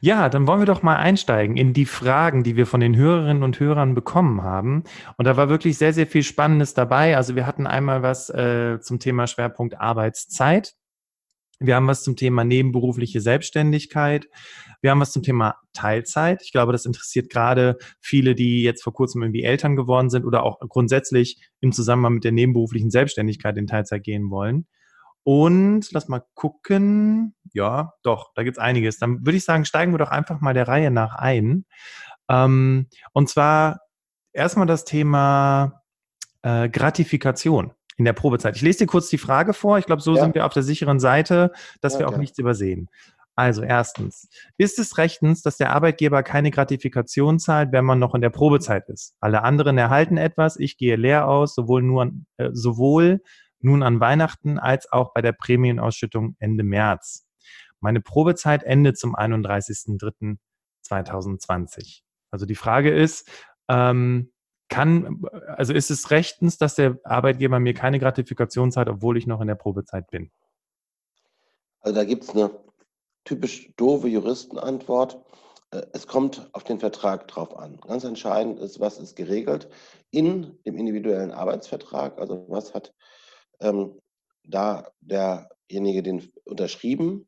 Ja, 0.01 0.27
dann 0.27 0.48
wollen 0.48 0.62
wir 0.62 0.65
doch 0.65 0.82
mal 0.82 0.96
einsteigen 0.96 1.56
in 1.56 1.72
die 1.72 1.86
Fragen, 1.86 2.44
die 2.44 2.56
wir 2.56 2.65
von 2.65 2.79
den 2.79 2.96
Hörerinnen 2.96 3.44
und 3.44 3.60
Hörern 3.60 3.94
bekommen 3.94 4.41
haben. 4.41 4.86
Und 5.18 5.25
da 5.25 5.38
war 5.38 5.50
wirklich 5.50 5.77
sehr, 5.77 5.94
sehr 5.94 6.08
viel 6.08 6.24
Spannendes 6.24 6.74
dabei. 6.74 7.15
Also 7.15 7.36
wir 7.36 7.46
hatten 7.46 7.68
einmal 7.68 8.01
was 8.01 8.32
äh, 8.32 8.79
zum 8.82 9.00
Thema 9.00 9.27
Schwerpunkt 9.27 9.79
Arbeitszeit. 9.79 10.74
Wir 11.60 11.75
haben 11.75 11.86
was 11.86 12.01
zum 12.01 12.15
Thema 12.15 12.44
nebenberufliche 12.44 13.22
Selbstständigkeit. 13.22 14.27
Wir 14.82 14.89
haben 14.89 15.00
was 15.00 15.12
zum 15.12 15.22
Thema 15.22 15.58
Teilzeit. 15.74 16.41
Ich 16.41 16.51
glaube, 16.51 16.72
das 16.72 16.86
interessiert 16.88 17.29
gerade 17.29 17.77
viele, 18.01 18.34
die 18.34 18.63
jetzt 18.63 18.82
vor 18.82 18.94
kurzem 18.94 19.22
irgendwie 19.22 19.44
Eltern 19.44 19.75
geworden 19.75 20.10
sind 20.10 20.25
oder 20.25 20.41
auch 20.41 20.58
grundsätzlich 20.60 21.39
im 21.60 21.72
Zusammenhang 21.72 22.15
mit 22.15 22.24
der 22.24 22.32
nebenberuflichen 22.32 22.89
Selbstständigkeit 22.89 23.58
in 23.58 23.68
Teilzeit 23.68 24.03
gehen 24.03 24.32
wollen. 24.32 24.65
Und 25.23 25.91
lass 25.91 26.07
mal 26.07 26.23
gucken. 26.33 27.35
Ja, 27.53 27.93
doch, 28.03 28.31
da 28.35 28.43
gibt's 28.43 28.59
einiges. 28.59 28.97
Dann 28.99 29.25
würde 29.25 29.38
ich 29.38 29.45
sagen, 29.45 29.65
steigen 29.65 29.93
wir 29.93 29.97
doch 29.97 30.11
einfach 30.11 30.41
mal 30.41 30.53
der 30.53 30.67
Reihe 30.67 30.91
nach 30.91 31.15
ein. 31.15 31.65
Ähm, 32.29 32.88
und 33.13 33.29
zwar 33.29 33.81
erstmal 34.33 34.67
das 34.67 34.85
Thema 34.85 35.83
äh, 36.41 36.69
Gratifikation 36.69 37.73
in 37.97 38.05
der 38.05 38.13
Probezeit. 38.13 38.55
Ich 38.55 38.61
lese 38.61 38.79
dir 38.79 38.88
kurz 38.88 39.09
die 39.09 39.17
Frage 39.17 39.53
vor. 39.53 39.77
Ich 39.77 39.85
glaube, 39.85 40.01
so 40.01 40.15
ja. 40.15 40.21
sind 40.21 40.35
wir 40.35 40.45
auf 40.45 40.53
der 40.53 40.63
sicheren 40.63 40.99
Seite, 40.99 41.51
dass 41.81 41.93
ja, 41.93 41.99
wir 41.99 42.07
auch 42.07 42.13
ja. 42.13 42.19
nichts 42.19 42.39
übersehen. 42.39 42.89
Also 43.35 43.61
erstens, 43.63 44.27
ist 44.57 44.79
es 44.79 44.97
rechtens, 44.97 45.41
dass 45.41 45.55
der 45.55 45.71
Arbeitgeber 45.71 46.23
keine 46.23 46.51
Gratifikation 46.51 47.39
zahlt, 47.39 47.71
wenn 47.71 47.85
man 47.85 47.97
noch 47.97 48.13
in 48.13 48.19
der 48.19 48.31
Probezeit 48.31 48.89
ist? 48.89 49.15
Alle 49.21 49.43
anderen 49.43 49.77
erhalten 49.77 50.17
etwas, 50.17 50.57
ich 50.57 50.77
gehe 50.77 50.97
leer 50.97 51.25
aus, 51.25 51.55
sowohl 51.55 51.81
nur 51.81 52.11
äh, 52.35 52.49
sowohl 52.51 53.21
nun 53.61 53.83
an 53.83 53.99
Weihnachten 53.99 54.57
als 54.59 54.91
auch 54.91 55.13
bei 55.13 55.21
der 55.21 55.33
Prämienausschüttung 55.33 56.35
Ende 56.39 56.63
März. 56.63 57.27
Meine 57.79 58.01
Probezeit 58.01 58.63
endet 58.63 58.97
zum 58.97 59.15
31.03.2020. 59.15 62.01
Also 62.31 62.45
die 62.45 62.55
Frage 62.55 62.93
ist, 62.93 63.29
ähm, 63.69 64.31
kann, 64.69 65.23
also 65.47 65.73
ist 65.73 65.89
es 65.89 66.11
rechtens, 66.11 66.57
dass 66.57 66.75
der 66.75 66.99
Arbeitgeber 67.03 67.59
mir 67.59 67.73
keine 67.73 67.99
Gratifikation 67.99 68.71
zahlt, 68.71 68.87
obwohl 68.87 69.17
ich 69.17 69.27
noch 69.27 69.41
in 69.41 69.47
der 69.47 69.55
Probezeit 69.55 70.09
bin? 70.11 70.31
Also 71.81 71.95
da 71.95 72.03
gibt 72.03 72.23
es 72.23 72.29
eine 72.31 72.51
typisch 73.23 73.73
doofe 73.77 74.07
Juristenantwort. 74.07 75.23
Äh, 75.71 75.81
es 75.93 76.07
kommt 76.07 76.49
auf 76.53 76.63
den 76.63 76.79
Vertrag 76.79 77.27
drauf 77.27 77.57
an. 77.57 77.79
Ganz 77.81 78.03
entscheidend 78.03 78.59
ist, 78.59 78.79
was 78.79 78.99
ist 78.99 79.15
geregelt 79.15 79.69
in 80.11 80.57
dem 80.65 80.77
individuellen 80.77 81.31
Arbeitsvertrag. 81.31 82.19
Also 82.19 82.45
was 82.47 82.73
hat 82.73 82.93
ähm, 83.61 83.99
da 84.43 84.87
derjenige 85.01 86.03
den 86.03 86.31
unterschrieben 86.45 87.25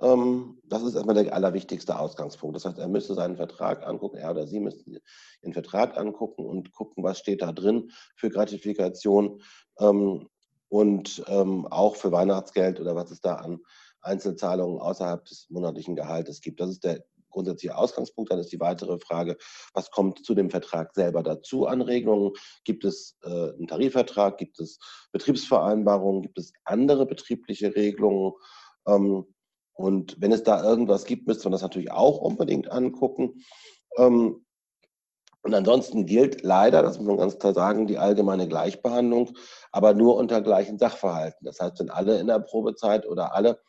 ähm, 0.00 0.60
das 0.64 0.82
ist 0.82 0.94
erstmal 0.94 1.22
der 1.22 1.32
allerwichtigste 1.32 1.98
Ausgangspunkt. 1.98 2.56
Das 2.56 2.64
heißt, 2.64 2.78
er 2.78 2.88
müsste 2.88 3.14
seinen 3.14 3.36
Vertrag 3.36 3.86
angucken, 3.86 4.16
er 4.16 4.32
oder 4.32 4.46
sie 4.46 4.60
müssten 4.60 4.98
den 5.44 5.52
Vertrag 5.52 5.96
angucken 5.96 6.44
und 6.44 6.72
gucken, 6.72 7.04
was 7.04 7.18
steht 7.18 7.42
da 7.42 7.52
drin 7.52 7.90
für 8.16 8.30
Gratifikation 8.30 9.40
ähm, 9.78 10.28
und 10.68 11.22
ähm, 11.28 11.66
auch 11.68 11.96
für 11.96 12.10
Weihnachtsgeld 12.10 12.80
oder 12.80 12.96
was 12.96 13.10
es 13.10 13.20
da 13.20 13.36
an 13.36 13.60
Einzelzahlungen 14.00 14.80
außerhalb 14.80 15.24
des 15.24 15.46
monatlichen 15.48 15.94
Gehaltes 15.94 16.40
gibt. 16.40 16.60
Das 16.60 16.70
ist 16.70 16.84
der 16.84 17.04
grundsätzliche 17.34 17.76
Ausgangspunkt. 17.76 18.32
Dann 18.32 18.38
ist 18.38 18.52
die 18.52 18.60
weitere 18.60 18.98
Frage, 18.98 19.36
was 19.74 19.90
kommt 19.90 20.24
zu 20.24 20.34
dem 20.34 20.50
Vertrag 20.50 20.94
selber 20.94 21.22
dazu 21.22 21.66
an 21.66 21.82
Regelungen? 21.82 22.32
Gibt 22.64 22.84
es 22.84 23.18
äh, 23.24 23.28
einen 23.28 23.66
Tarifvertrag? 23.66 24.38
Gibt 24.38 24.58
es 24.60 24.78
Betriebsvereinbarungen? 25.12 26.22
Gibt 26.22 26.38
es 26.38 26.52
andere 26.64 27.06
betriebliche 27.06 27.74
Regelungen? 27.74 28.32
Ähm, 28.86 29.26
und 29.74 30.20
wenn 30.20 30.32
es 30.32 30.44
da 30.44 30.62
irgendwas 30.62 31.04
gibt, 31.04 31.26
müsste 31.26 31.44
man 31.44 31.52
das 31.52 31.62
natürlich 31.62 31.90
auch 31.90 32.18
unbedingt 32.18 32.70
angucken. 32.70 33.44
Ähm, 33.98 34.44
und 35.42 35.52
ansonsten 35.52 36.06
gilt 36.06 36.42
leider, 36.42 36.82
das 36.82 36.96
muss 36.96 37.06
man 37.06 37.18
ganz 37.18 37.38
klar 37.38 37.52
sagen, 37.52 37.86
die 37.86 37.98
allgemeine 37.98 38.48
Gleichbehandlung, 38.48 39.36
aber 39.72 39.92
nur 39.92 40.16
unter 40.16 40.40
gleichen 40.40 40.78
Sachverhalten. 40.78 41.44
Das 41.44 41.60
heißt, 41.60 41.80
wenn 41.80 41.90
alle 41.90 42.18
in 42.18 42.28
der 42.28 42.38
Probezeit 42.38 43.06
oder 43.06 43.34
alle 43.34 43.60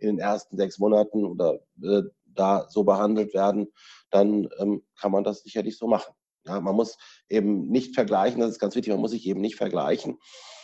in 0.00 0.08
den 0.08 0.18
ersten 0.18 0.56
sechs 0.56 0.80
Monaten 0.80 1.24
oder 1.24 1.60
äh, 1.80 2.02
da 2.34 2.66
so 2.68 2.84
behandelt 2.84 3.34
werden, 3.34 3.68
dann 4.10 4.48
ähm, 4.58 4.82
kann 5.00 5.12
man 5.12 5.24
das 5.24 5.42
sicherlich 5.42 5.76
so 5.76 5.86
machen. 5.86 6.12
Ja, 6.44 6.60
man 6.60 6.74
muss 6.74 6.96
eben 7.28 7.68
nicht 7.68 7.94
vergleichen, 7.94 8.40
das 8.40 8.50
ist 8.52 8.58
ganz 8.58 8.74
wichtig, 8.74 8.92
man 8.92 9.00
muss 9.00 9.12
sich 9.12 9.26
eben 9.26 9.40
nicht 9.40 9.56
vergleichen 9.56 10.18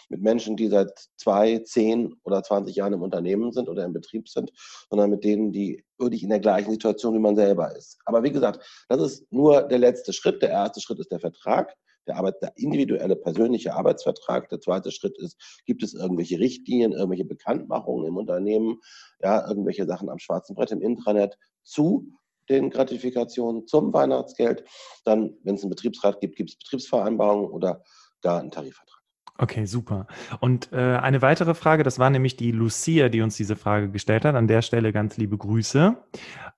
mit 0.08 0.22
Menschen, 0.22 0.56
die 0.56 0.68
seit 0.68 0.90
zwei, 1.16 1.58
zehn 1.58 2.14
oder 2.24 2.42
20 2.42 2.74
Jahren 2.74 2.94
im 2.94 3.02
Unternehmen 3.02 3.52
sind 3.52 3.68
oder 3.68 3.84
im 3.84 3.92
Betrieb 3.92 4.28
sind, 4.28 4.50
sondern 4.88 5.10
mit 5.10 5.24
denen, 5.24 5.52
die 5.52 5.84
wirklich 5.98 6.22
in 6.22 6.30
der 6.30 6.40
gleichen 6.40 6.70
Situation 6.70 7.14
wie 7.14 7.20
man 7.20 7.36
selber 7.36 7.76
ist. 7.76 7.98
Aber 8.04 8.22
wie 8.22 8.32
gesagt, 8.32 8.64
das 8.88 9.00
ist 9.00 9.32
nur 9.32 9.62
der 9.62 9.78
letzte 9.78 10.12
Schritt. 10.12 10.42
Der 10.42 10.50
erste 10.50 10.80
Schritt 10.80 10.98
ist 10.98 11.10
der 11.10 11.20
Vertrag. 11.20 11.74
Der, 12.08 12.16
Arbeit, 12.16 12.42
der 12.42 12.52
individuelle 12.56 13.16
persönliche 13.16 13.74
Arbeitsvertrag. 13.74 14.48
Der 14.48 14.60
zweite 14.60 14.90
Schritt 14.90 15.16
ist, 15.18 15.36
gibt 15.66 15.82
es 15.82 15.94
irgendwelche 15.94 16.40
Richtlinien, 16.40 16.92
irgendwelche 16.92 17.24
Bekanntmachungen 17.24 18.06
im 18.06 18.16
Unternehmen, 18.16 18.80
ja, 19.20 19.46
irgendwelche 19.48 19.86
Sachen 19.86 20.08
am 20.08 20.18
schwarzen 20.18 20.54
Brett 20.54 20.72
im 20.72 20.80
Intranet 20.80 21.38
zu 21.62 22.12
den 22.48 22.70
Gratifikationen 22.70 23.66
zum 23.66 23.92
Weihnachtsgeld. 23.92 24.64
Dann, 25.04 25.36
wenn 25.42 25.54
es 25.54 25.62
einen 25.62 25.70
Betriebsrat 25.70 26.20
gibt, 26.20 26.36
gibt 26.36 26.50
es 26.50 26.58
Betriebsvereinbarungen 26.58 27.50
oder 27.50 27.84
gar 28.22 28.40
einen 28.40 28.50
Tarifvertrag. 28.50 28.97
Okay, 29.40 29.66
super. 29.66 30.08
Und 30.40 30.72
äh, 30.72 30.96
eine 30.96 31.22
weitere 31.22 31.54
Frage, 31.54 31.84
das 31.84 32.00
war 32.00 32.10
nämlich 32.10 32.36
die 32.36 32.50
Lucia, 32.50 33.08
die 33.08 33.20
uns 33.20 33.36
diese 33.36 33.54
Frage 33.54 33.88
gestellt 33.88 34.24
hat. 34.24 34.34
An 34.34 34.48
der 34.48 34.62
Stelle 34.62 34.92
ganz 34.92 35.16
liebe 35.16 35.38
Grüße. 35.38 35.96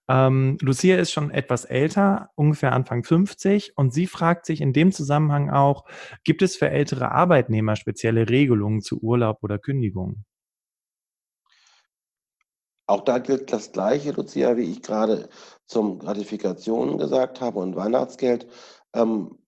Ähm, 0.09 0.57
Lucia 0.63 0.97
ist 0.97 1.13
schon 1.13 1.31
etwas 1.31 1.67
älter, 1.67 2.31
ungefähr 2.37 2.73
Anfang 2.73 3.05
50, 3.05 3.77
und 3.77 3.93
sie 3.93 4.07
fragt 4.07 4.47
sich 4.47 4.63
in 4.63 4.73
dem 4.73 4.93
Zusammenhang 4.93 5.51
auch, 5.51 5.85
gibt 6.25 6.41
es 6.41 6.57
für 6.57 6.71
ältere 6.71 7.13
Arbeitnehmer 7.13 7.77
spezielle 7.77 8.31
Regelungen 8.31 8.81
zu 8.81 8.99
Urlaub 9.01 9.39
oder 9.43 9.59
Kündigung? 9.59 10.25
Auch 12.87 13.03
da 13.03 13.19
gilt 13.19 13.53
das 13.53 13.73
Gleiche, 13.73 14.13
Lucia, 14.13 14.57
wie 14.57 14.73
ich 14.73 14.83
gerade 14.83 15.29
zum 15.67 15.99
Gratifikationen 15.99 16.97
gesagt 16.97 17.43
habe 17.43 17.59
und 17.61 17.77
Weihnachtsgeld. 17.77 18.49
Ähm, 18.95 19.39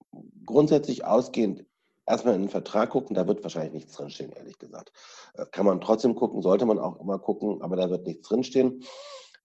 grundsätzlich 0.45 1.05
ausgehend 1.05 1.65
erstmal 2.13 2.35
in 2.35 2.43
den 2.43 2.51
Vertrag 2.51 2.91
gucken, 2.91 3.15
da 3.15 3.27
wird 3.27 3.43
wahrscheinlich 3.43 3.73
nichts 3.73 3.95
drinstehen, 3.95 4.33
ehrlich 4.33 4.59
gesagt. 4.59 4.93
Äh, 5.35 5.47
kann 5.51 5.67
man 5.67 5.81
trotzdem 5.81 6.15
gucken, 6.15 6.43
sollte 6.43 6.67
man 6.67 6.79
auch 6.79 7.01
immer 7.01 7.19
gucken, 7.19 7.63
aber 7.63 7.77
da 7.77 7.91
wird 7.91 8.07
nichts 8.07 8.29
drinstehen. 8.29 8.83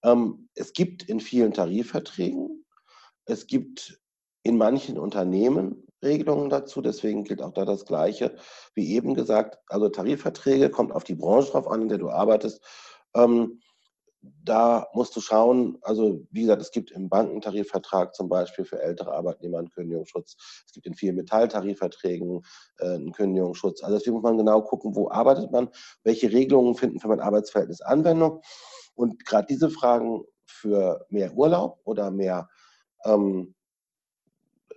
Ähm, 0.04 0.48
es 0.54 0.72
gibt 0.74 1.02
in 1.02 1.18
vielen 1.18 1.52
Tarifverträgen, 1.52 2.64
es 3.24 3.46
gibt 3.46 4.00
in 4.42 4.56
manchen 4.56 4.98
Unternehmen 4.98 5.84
Regelungen 6.04 6.48
dazu, 6.50 6.80
deswegen 6.80 7.24
gilt 7.24 7.42
auch 7.42 7.52
da 7.52 7.64
das 7.64 7.84
Gleiche 7.84 8.36
wie 8.74 8.94
eben 8.94 9.14
gesagt. 9.14 9.58
Also 9.66 9.88
Tarifverträge 9.88 10.70
kommt 10.70 10.92
auf 10.92 11.04
die 11.04 11.16
Branche 11.16 11.50
drauf 11.50 11.66
an, 11.66 11.82
in 11.82 11.88
der 11.88 11.98
du 11.98 12.10
arbeitest. 12.10 12.62
Ähm, 13.14 13.60
da 14.44 14.86
musst 14.94 15.14
du 15.16 15.20
schauen, 15.20 15.78
also 15.82 16.24
wie 16.30 16.42
gesagt, 16.42 16.62
es 16.62 16.70
gibt 16.70 16.90
im 16.90 17.08
Bankentarifvertrag 17.08 18.14
zum 18.14 18.28
Beispiel 18.28 18.64
für 18.64 18.80
ältere 18.80 19.12
Arbeitnehmer 19.12 19.58
einen 19.58 19.70
Kündigungsschutz. 19.70 20.36
Es 20.66 20.72
gibt 20.72 20.86
in 20.86 20.94
vielen 20.94 21.16
Metalltarifverträgen 21.16 22.42
äh, 22.78 22.94
einen 22.94 23.12
Kündigungsschutz. 23.12 23.82
Also 23.82 23.96
deswegen 23.96 24.14
muss 24.14 24.22
man 24.22 24.38
genau 24.38 24.62
gucken, 24.62 24.94
wo 24.94 25.10
arbeitet 25.10 25.50
man, 25.50 25.68
welche 26.04 26.32
Regelungen 26.32 26.74
finden 26.74 27.00
für 27.00 27.08
mein 27.08 27.20
Arbeitsverhältnis 27.20 27.80
Anwendung. 27.80 28.42
Und 28.94 29.24
gerade 29.24 29.46
diese 29.46 29.70
Fragen 29.70 30.24
für 30.46 31.06
mehr 31.10 31.34
Urlaub 31.34 31.80
oder 31.84 32.10
mehr 32.10 32.48
ähm, 33.04 33.54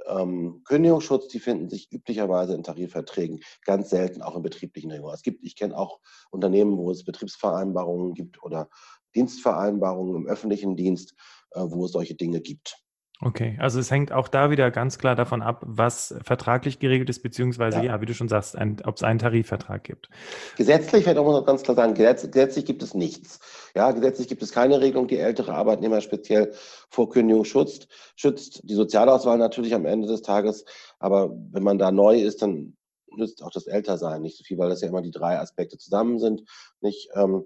ähm, 0.08 0.62
Kündigungsschutz, 0.65 1.27
die 1.27 1.39
finden 1.39 1.70
sich 1.70 1.91
üblicherweise 1.91 2.53
in 2.53 2.63
Tarifverträgen, 2.63 3.41
ganz 3.65 3.89
selten 3.89 4.22
auch 4.22 4.36
in 4.36 4.41
betrieblichen 4.41 4.91
Regelungen. 4.91 5.15
Es 5.15 5.24
gibt, 5.24 5.43
ich 5.43 5.55
kenne 5.55 5.77
auch 5.77 6.00
Unternehmen, 6.29 6.77
wo 6.77 6.91
es 6.91 7.05
Betriebsvereinbarungen 7.05 8.13
gibt 8.13 8.41
oder 8.43 8.70
Dienstvereinbarungen 9.15 10.15
im 10.15 10.27
öffentlichen 10.27 10.75
Dienst, 10.75 11.13
äh, 11.51 11.62
wo 11.62 11.86
es 11.86 11.91
solche 11.91 12.15
Dinge 12.15 12.41
gibt. 12.41 12.82
Okay, 13.24 13.56
also 13.60 13.80
es 13.80 13.91
hängt 13.91 14.12
auch 14.12 14.27
da 14.27 14.50
wieder 14.50 14.72
ganz 14.72 14.98
klar 14.98 15.15
davon 15.15 15.44
ab, 15.44 15.62
was 15.63 16.15
vertraglich 16.24 16.80
geregelt 16.80 17.08
ist, 17.08 17.22
beziehungsweise, 17.22 17.77
ja, 17.77 17.84
ja 17.84 18.01
wie 18.01 18.08
du 18.08 18.15
schon 18.15 18.27
sagst, 18.27 18.58
ob 18.84 18.96
es 18.96 19.03
einen 19.03 19.20
Tarifvertrag 19.20 19.84
gibt. 19.84 20.10
Gesetzlich, 20.58 21.06
werde 21.06 21.20
ich 21.20 21.25
muss 21.25 21.46
ganz 21.46 21.62
klar 21.62 21.75
sagen, 21.75 21.94
gesetz, 21.94 22.24
gesetzlich 22.24 22.65
gibt 22.65 22.82
es 22.82 22.96
nichts. 22.96 23.39
Ja, 23.75 23.91
gesetzlich 23.91 24.27
gibt 24.27 24.41
es 24.41 24.51
keine 24.51 24.82
Regelung, 24.82 25.08
die 25.08 25.20
ältere 25.20 25.53
Arbeitnehmer 25.53 26.01
speziell 26.01 26.51
vor 26.89 27.12
Kündigung 27.12 27.46
schützt. 27.46 27.89
schützt. 28.15 28.68
Die 28.68 28.74
Sozialauswahl 28.74 29.38
natürlich 29.38 29.75
am 29.75 29.86
Ende 29.86 30.08
des 30.08 30.24
Tages, 30.24 30.65
aber 30.98 31.30
wenn 31.51 31.63
man 31.63 31.77
da 31.77 31.91
neu 31.91 32.20
ist, 32.20 32.41
dann 32.41 32.75
nützt 33.15 33.44
auch 33.44 33.51
das 33.51 33.68
Ältersein 33.68 34.24
nicht 34.24 34.38
so 34.38 34.44
viel, 34.44 34.58
weil 34.58 34.70
das 34.70 34.82
ja 34.82 34.88
immer 34.88 35.03
die 35.03 35.12
drei 35.12 35.38
Aspekte 35.38 35.77
zusammen 35.77 36.18
sind. 36.18 36.44
Nicht 36.80 37.10
ähm, 37.13 37.44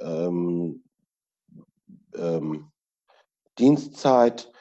ähm, 0.00 0.84
ähm, 2.16 2.70
Dienstzeit, 3.58 4.52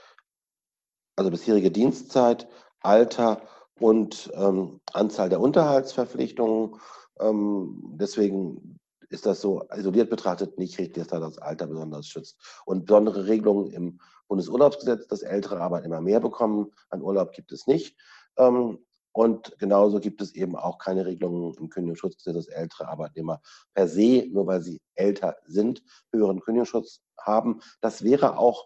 also 1.15 1.31
bisherige 1.31 1.72
Dienstzeit, 1.72 2.48
Alter 2.81 3.41
und 3.79 4.31
ähm, 4.36 4.81
Anzahl 4.93 5.29
der 5.29 5.39
Unterhaltsverpflichtungen. 5.39 6.75
Ähm, 7.20 7.81
deswegen 7.96 8.79
ist 9.10 9.25
das 9.25 9.41
so 9.41 9.63
isoliert 9.75 10.10
betrachtet 10.10 10.58
nicht 10.58 10.79
richtig, 10.79 11.03
dass 11.03 11.08
da 11.08 11.20
das 11.20 11.38
Alter 11.38 11.67
besonders 11.67 12.08
schützt. 12.08 12.38
Und 12.65 12.86
besondere 12.86 13.27
Regelungen 13.27 13.67
im 13.67 14.00
Bundesurlaubsgesetz, 14.27 15.08
dass 15.08 15.22
ältere 15.22 15.60
Arbeitnehmer 15.60 16.01
mehr 16.01 16.22
bekommen 16.22 16.72
an 16.89 17.01
Urlaub, 17.01 17.34
gibt 17.34 17.51
es 17.51 17.67
nicht. 17.67 17.98
Ähm, 18.38 18.79
und 19.13 19.58
genauso 19.60 20.00
gibt 20.00 20.22
es 20.22 20.34
eben 20.36 20.56
auch 20.56 20.77
keine 20.77 21.06
Regelungen 21.06 21.53
im 21.58 21.70
Kündigungsschutzgesetz, 21.70 22.46
dass 22.46 22.48
ältere 22.48 22.88
Arbeitnehmer 22.88 23.41
per 23.74 23.88
se, 23.88 24.27
nur 24.32 24.48
weil 24.48 24.62
sie 24.62 24.80
älter 24.96 25.36
sind, 25.46 25.84
höheren 26.13 26.39
Kündigungsschutz 26.39 27.01
haben. 27.20 27.62
Das 27.82 28.03
wäre 28.03 28.38
auch 28.38 28.65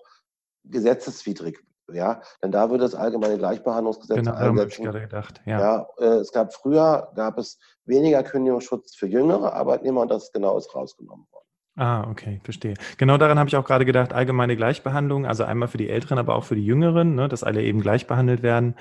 gesetzeswidrig. 0.64 1.64
Ja, 1.94 2.22
denn 2.42 2.52
da 2.52 2.72
würde 2.72 2.84
das 2.84 2.96
allgemeine 2.96 3.38
Gleichbehandlungsgesetz 3.38 4.18
genau, 4.18 4.34
einsetzen. 4.34 4.82
Ich 4.82 4.86
gerade 4.86 5.02
gedacht. 5.02 5.42
Ja. 5.46 5.60
ja 5.60 5.88
äh, 6.00 6.18
es 6.18 6.32
gab 6.32 6.52
früher 6.52 7.12
gab 7.14 7.38
es 7.38 7.60
weniger 7.86 8.24
Kündigungsschutz 8.24 8.96
für 8.96 9.06
jüngere 9.06 9.54
Arbeitnehmer 9.54 10.02
und 10.02 10.10
das 10.10 10.32
genau 10.32 10.58
ist 10.58 10.74
rausgenommen 10.74 11.28
worden. 11.32 11.46
Ah, 11.78 12.10
okay, 12.10 12.40
verstehe. 12.44 12.74
Genau 12.98 13.18
daran 13.18 13.38
habe 13.38 13.50
ich 13.50 13.56
auch 13.56 13.66
gerade 13.66 13.86
gedacht, 13.86 14.14
allgemeine 14.14 14.56
Gleichbehandlung, 14.56 15.26
also 15.26 15.44
einmal 15.44 15.68
für 15.68 15.78
die 15.78 15.90
Älteren, 15.90 16.18
aber 16.18 16.36
auch 16.36 16.46
für 16.46 16.56
die 16.56 16.66
Jüngeren, 16.66 17.16
ne, 17.16 17.28
dass 17.28 17.44
alle 17.44 17.62
eben 17.62 17.82
gleich 17.82 18.08
behandelt 18.08 18.42
werden. 18.42 18.76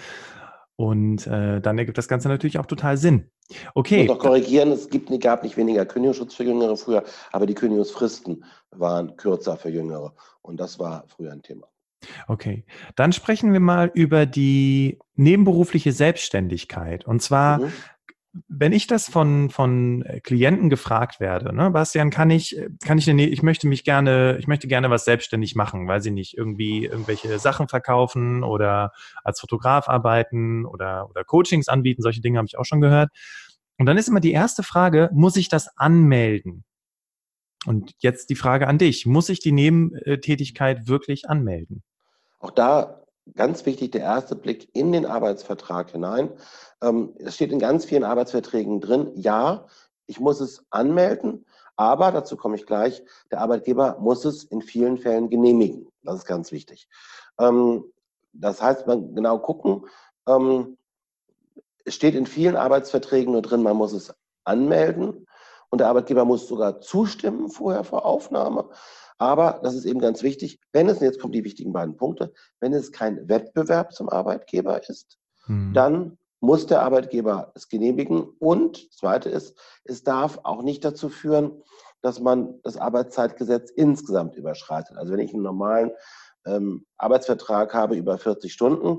Und 0.76 1.26
äh, 1.26 1.60
dann 1.60 1.78
ergibt 1.78 1.98
das 1.98 2.08
Ganze 2.08 2.28
natürlich 2.28 2.58
auch 2.58 2.66
total 2.66 2.96
Sinn. 2.96 3.30
Okay. 3.74 4.02
Ich 4.02 4.08
muss 4.08 4.16
noch 4.16 4.22
korrigieren, 4.22 4.72
es 4.72 4.88
gibt, 4.88 5.08
gab 5.20 5.42
nicht 5.42 5.56
weniger 5.56 5.86
Kündigungsschutz 5.86 6.34
für 6.34 6.44
Jüngere 6.44 6.76
früher, 6.76 7.04
aber 7.30 7.46
die 7.46 7.54
Kündigungsfristen 7.54 8.44
waren 8.70 9.16
kürzer 9.16 9.56
für 9.56 9.70
Jüngere. 9.70 10.14
Und 10.42 10.58
das 10.58 10.78
war 10.78 11.04
früher 11.08 11.32
ein 11.32 11.42
Thema. 11.42 11.68
Okay, 12.26 12.64
dann 12.96 13.12
sprechen 13.12 13.52
wir 13.52 13.60
mal 13.60 13.90
über 13.94 14.26
die 14.26 14.98
nebenberufliche 15.14 15.92
Selbstständigkeit. 15.92 17.06
Und 17.06 17.22
zwar 17.22 17.60
mhm. 17.60 17.72
Wenn 18.48 18.72
ich 18.72 18.86
das 18.86 19.08
von, 19.08 19.48
von 19.48 20.04
Klienten 20.24 20.68
gefragt 20.68 21.20
werde, 21.20 21.54
ne, 21.54 21.70
Bastian, 21.70 22.10
kann 22.10 22.30
ich, 22.30 22.60
kann 22.84 22.98
ich, 22.98 23.06
ich 23.06 23.42
möchte 23.42 23.68
mich 23.68 23.84
gerne, 23.84 24.36
ich 24.38 24.48
möchte 24.48 24.66
gerne 24.66 24.90
was 24.90 25.04
selbstständig 25.04 25.54
machen, 25.54 25.86
weil 25.86 26.00
sie 26.00 26.10
nicht 26.10 26.36
irgendwie 26.36 26.84
irgendwelche 26.84 27.38
Sachen 27.38 27.68
verkaufen 27.68 28.42
oder 28.42 28.92
als 29.22 29.40
Fotograf 29.40 29.88
arbeiten 29.88 30.66
oder, 30.66 31.08
oder 31.08 31.22
Coachings 31.22 31.68
anbieten, 31.68 32.02
solche 32.02 32.20
Dinge 32.20 32.38
habe 32.38 32.46
ich 32.46 32.58
auch 32.58 32.64
schon 32.64 32.80
gehört. 32.80 33.10
Und 33.78 33.86
dann 33.86 33.98
ist 33.98 34.08
immer 34.08 34.20
die 34.20 34.32
erste 34.32 34.62
Frage, 34.62 35.10
muss 35.12 35.36
ich 35.36 35.48
das 35.48 35.68
anmelden? 35.76 36.64
Und 37.66 37.92
jetzt 37.98 38.30
die 38.30 38.36
Frage 38.36 38.66
an 38.66 38.78
dich, 38.78 39.06
muss 39.06 39.28
ich 39.28 39.40
die 39.40 39.52
Nebentätigkeit 39.52 40.88
wirklich 40.88 41.28
anmelden? 41.28 41.82
Auch 42.40 42.50
da 42.50 43.03
ganz 43.34 43.64
wichtig 43.66 43.92
der 43.92 44.02
erste 44.02 44.36
Blick 44.36 44.68
in 44.74 44.92
den 44.92 45.06
Arbeitsvertrag 45.06 45.90
hinein. 45.90 46.30
Ähm, 46.82 47.14
es 47.18 47.34
steht 47.34 47.52
in 47.52 47.58
ganz 47.58 47.84
vielen 47.84 48.04
Arbeitsverträgen 48.04 48.80
drin, 48.80 49.10
ja, 49.14 49.66
ich 50.06 50.20
muss 50.20 50.40
es 50.40 50.64
anmelden, 50.70 51.46
aber 51.76 52.12
dazu 52.12 52.36
komme 52.36 52.56
ich 52.56 52.66
gleich, 52.66 53.02
der 53.30 53.40
Arbeitgeber 53.40 53.98
muss 53.98 54.24
es 54.24 54.44
in 54.44 54.62
vielen 54.62 54.98
Fällen 54.98 55.30
genehmigen. 55.30 55.88
Das 56.02 56.16
ist 56.16 56.26
ganz 56.26 56.52
wichtig. 56.52 56.88
Ähm, 57.38 57.84
das 58.32 58.60
heißt, 58.60 58.86
man 58.86 59.14
genau 59.14 59.38
gucken, 59.38 59.86
ähm, 60.28 60.76
es 61.84 61.94
steht 61.94 62.14
in 62.14 62.26
vielen 62.26 62.56
Arbeitsverträgen 62.56 63.32
nur 63.32 63.42
drin, 63.42 63.62
man 63.62 63.76
muss 63.76 63.92
es 63.92 64.14
anmelden 64.44 65.26
und 65.70 65.78
der 65.78 65.88
Arbeitgeber 65.88 66.24
muss 66.24 66.46
sogar 66.46 66.80
zustimmen 66.80 67.50
vorher 67.50 67.84
vor 67.84 68.04
Aufnahme. 68.04 68.70
Aber 69.18 69.60
das 69.62 69.74
ist 69.74 69.84
eben 69.84 70.00
ganz 70.00 70.22
wichtig, 70.22 70.60
wenn 70.72 70.88
es, 70.88 70.98
und 70.98 71.04
jetzt 71.04 71.20
kommen 71.20 71.32
die 71.32 71.44
wichtigen 71.44 71.72
beiden 71.72 71.96
Punkte, 71.96 72.32
wenn 72.60 72.72
es 72.72 72.92
kein 72.92 73.28
Wettbewerb 73.28 73.92
zum 73.92 74.08
Arbeitgeber 74.08 74.88
ist, 74.88 75.18
hm. 75.46 75.72
dann 75.72 76.18
muss 76.40 76.66
der 76.66 76.82
Arbeitgeber 76.82 77.52
es 77.54 77.68
genehmigen. 77.68 78.22
Und 78.38 78.88
das 78.88 78.96
Zweite 78.98 79.30
ist, 79.30 79.58
es 79.84 80.02
darf 80.02 80.40
auch 80.42 80.62
nicht 80.62 80.84
dazu 80.84 81.08
führen, 81.08 81.62
dass 82.02 82.20
man 82.20 82.60
das 82.62 82.76
Arbeitszeitgesetz 82.76 83.70
insgesamt 83.70 84.36
überschreitet. 84.36 84.96
Also 84.98 85.12
wenn 85.12 85.20
ich 85.20 85.32
einen 85.32 85.42
normalen 85.42 85.90
ähm, 86.44 86.84
Arbeitsvertrag 86.98 87.72
habe 87.72 87.96
über 87.96 88.18
40 88.18 88.52
Stunden 88.52 88.98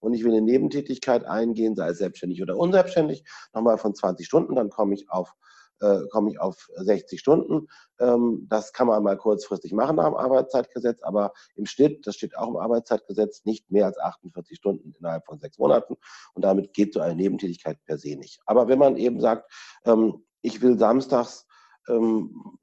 und 0.00 0.14
ich 0.14 0.24
will 0.24 0.32
eine 0.32 0.42
Nebentätigkeit 0.42 1.24
eingehen, 1.24 1.76
sei 1.76 1.90
es 1.90 1.98
selbstständig 1.98 2.42
oder 2.42 2.56
unselbstständig, 2.56 3.24
nochmal 3.54 3.78
von 3.78 3.94
20 3.94 4.26
Stunden, 4.26 4.56
dann 4.56 4.70
komme 4.70 4.94
ich 4.94 5.08
auf 5.10 5.34
äh, 5.80 6.06
komme 6.10 6.30
ich 6.30 6.40
auf 6.40 6.68
60 6.76 7.20
Stunden. 7.20 7.68
Ähm, 7.98 8.46
das 8.48 8.72
kann 8.72 8.86
man 8.86 9.02
mal 9.02 9.16
kurzfristig 9.16 9.72
machen 9.72 9.96
dem 9.96 10.14
Arbeitszeitgesetz, 10.14 11.02
aber 11.02 11.32
im 11.54 11.66
Schnitt, 11.66 12.06
das 12.06 12.16
steht 12.16 12.36
auch 12.36 12.48
im 12.48 12.56
Arbeitszeitgesetz, 12.56 13.44
nicht 13.44 13.70
mehr 13.70 13.86
als 13.86 13.98
48 13.98 14.56
Stunden 14.56 14.94
innerhalb 14.98 15.26
von 15.26 15.38
sechs 15.40 15.58
Monaten. 15.58 15.96
Und 16.34 16.44
damit 16.44 16.72
geht 16.72 16.94
so 16.94 17.00
eine 17.00 17.14
Nebentätigkeit 17.14 17.78
per 17.84 17.98
se 17.98 18.16
nicht. 18.16 18.40
Aber 18.46 18.68
wenn 18.68 18.78
man 18.78 18.96
eben 18.96 19.20
sagt, 19.20 19.50
ähm, 19.84 20.24
ich 20.42 20.62
will 20.62 20.78
samstags, 20.78 21.46
ähm, 21.88 22.58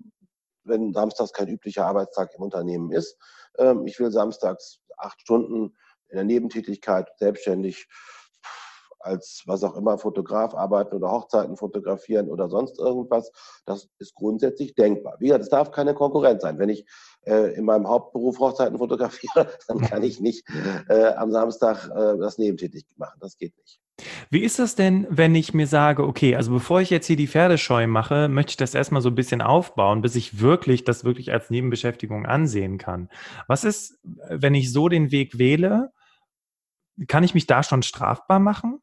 wenn 0.63 0.93
samstags 0.93 1.31
kein 1.33 1.47
üblicher 1.47 1.85
Arbeitstag 1.85 2.33
im 2.35 2.43
Unternehmen 2.43 2.91
ist, 2.91 3.17
ähm, 3.57 3.85
ich 3.87 3.99
will 3.99 4.11
samstags 4.11 4.79
acht 4.97 5.21
Stunden 5.21 5.75
in 6.09 6.15
der 6.15 6.23
Nebentätigkeit 6.23 7.09
selbstständig 7.17 7.87
als 9.07 9.43
was 9.45 9.63
auch 9.63 9.75
immer 9.75 9.97
Fotograf 9.97 10.53
arbeiten 10.53 10.95
oder 10.95 11.11
Hochzeiten 11.11 11.57
fotografieren 11.57 12.29
oder 12.29 12.49
sonst 12.49 12.77
irgendwas. 12.79 13.31
Das 13.65 13.89
ist 13.99 14.13
grundsätzlich 14.13 14.75
denkbar. 14.75 15.15
Wie 15.19 15.25
gesagt, 15.27 15.43
es 15.43 15.49
darf 15.49 15.71
keine 15.71 15.93
Konkurrenz 15.93 16.43
sein. 16.43 16.59
Wenn 16.59 16.69
ich 16.69 16.85
äh, 17.25 17.55
in 17.55 17.65
meinem 17.65 17.87
Hauptberuf 17.87 18.39
Hochzeiten 18.39 18.77
fotografiere, 18.77 19.47
dann 19.67 19.79
kann 19.79 20.03
ich 20.03 20.19
nicht 20.19 20.45
äh, 20.89 21.13
am 21.13 21.31
Samstag 21.31 21.89
äh, 21.89 22.17
das 22.17 22.37
nebentätig 22.37 22.85
machen. 22.97 23.17
Das 23.19 23.37
geht 23.37 23.57
nicht. 23.57 23.79
Wie 24.29 24.43
ist 24.43 24.59
das 24.59 24.75
denn, 24.75 25.07
wenn 25.09 25.33
ich 25.33 25.53
mir 25.53 25.65
sage, 25.65 26.03
okay, 26.03 26.35
also 26.35 26.51
bevor 26.51 26.81
ich 26.81 26.89
jetzt 26.89 27.07
hier 27.07 27.15
die 27.15 27.27
Pferdescheu 27.27 27.87
mache, 27.87 28.27
möchte 28.27 28.51
ich 28.51 28.57
das 28.57 28.75
erstmal 28.75 29.01
so 29.01 29.09
ein 29.09 29.15
bisschen 29.15 29.41
aufbauen, 29.41 30.01
bis 30.01 30.15
ich 30.15 30.39
wirklich 30.39 30.83
das 30.83 31.03
wirklich 31.03 31.31
als 31.31 31.49
Nebenbeschäftigung 31.49 32.25
ansehen 32.25 32.77
kann. 32.77 33.09
Was 33.47 33.63
ist, 33.63 33.99
wenn 34.03 34.53
ich 34.53 34.71
so 34.71 34.87
den 34.87 35.11
Weg 35.11 35.39
wähle? 35.39 35.91
Kann 37.07 37.23
ich 37.23 37.33
mich 37.33 37.47
da 37.47 37.63
schon 37.63 37.83
strafbar 37.83 38.39
machen? 38.39 38.81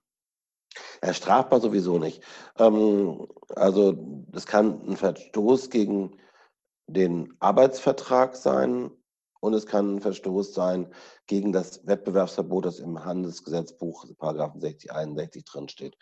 Ja, 1.02 1.14
strafbar 1.14 1.61
sowieso 1.61 1.99
nicht. 1.99 2.23
Ähm, 2.59 3.26
also 3.54 3.95
das 4.28 4.47
kann 4.47 4.81
ein 4.88 4.97
Verstoß 4.97 5.71
gegen 5.71 6.19
den 6.87 7.35
Arbeitsvertrag 7.40 8.37
sein 8.37 8.90
und 9.40 9.52
es 9.52 9.66
kann 9.66 9.97
ein 9.97 10.00
Verstoß 10.00 10.54
sein 10.54 10.93
gegen 11.26 11.52
das 11.52 11.87
Wettbewerbsverbot, 11.87 12.65
das 12.65 12.78
im 12.78 13.04
Handelsgesetzbuch, 13.04 14.06
Paragraphen 14.19 14.60
60, 14.60 14.91
61 14.91 15.45
drin 15.45 15.69
steht. 15.69 15.99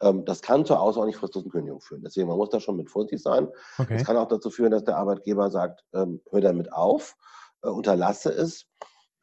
Ähm, 0.00 0.24
das 0.24 0.42
kann 0.42 0.64
zur 0.64 0.80
außerordentlich 0.80 1.18
fristlosen 1.18 1.50
Kündigung 1.50 1.80
führen. 1.80 2.02
Deswegen, 2.04 2.28
man 2.28 2.36
muss 2.36 2.50
da 2.50 2.60
schon 2.60 2.76
mit 2.76 2.90
vorsichtig 2.90 3.20
sein. 3.20 3.48
Es 3.74 3.80
okay. 3.80 4.02
kann 4.04 4.16
auch 4.16 4.28
dazu 4.28 4.48
führen, 4.50 4.70
dass 4.70 4.84
der 4.84 4.96
Arbeitgeber 4.96 5.50
sagt, 5.50 5.84
ähm, 5.92 6.20
hör 6.30 6.40
damit 6.40 6.72
auf, 6.72 7.16
äh, 7.62 7.68
unterlasse 7.68 8.30
es 8.30 8.66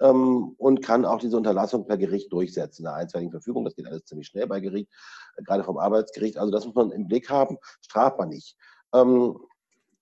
ähm, 0.01 0.55
und 0.57 0.81
kann 0.81 1.05
auch 1.05 1.19
diese 1.19 1.37
Unterlassung 1.37 1.85
per 1.85 1.97
Gericht 1.97 2.33
durchsetzen, 2.33 2.85
eine 2.85 2.95
einstweiligen 2.95 3.31
Verfügung. 3.31 3.63
Das 3.63 3.75
geht 3.75 3.87
alles 3.87 4.05
ziemlich 4.05 4.27
schnell 4.27 4.47
bei 4.47 4.59
Gericht, 4.59 4.91
äh, 5.37 5.43
gerade 5.43 5.63
vom 5.63 5.77
Arbeitsgericht. 5.77 6.37
Also 6.37 6.51
das 6.51 6.65
muss 6.65 6.75
man 6.75 6.91
im 6.91 7.07
Blick 7.07 7.29
haben, 7.29 7.57
strafbar 7.81 8.25
nicht. 8.25 8.57
Ähm, 8.93 9.37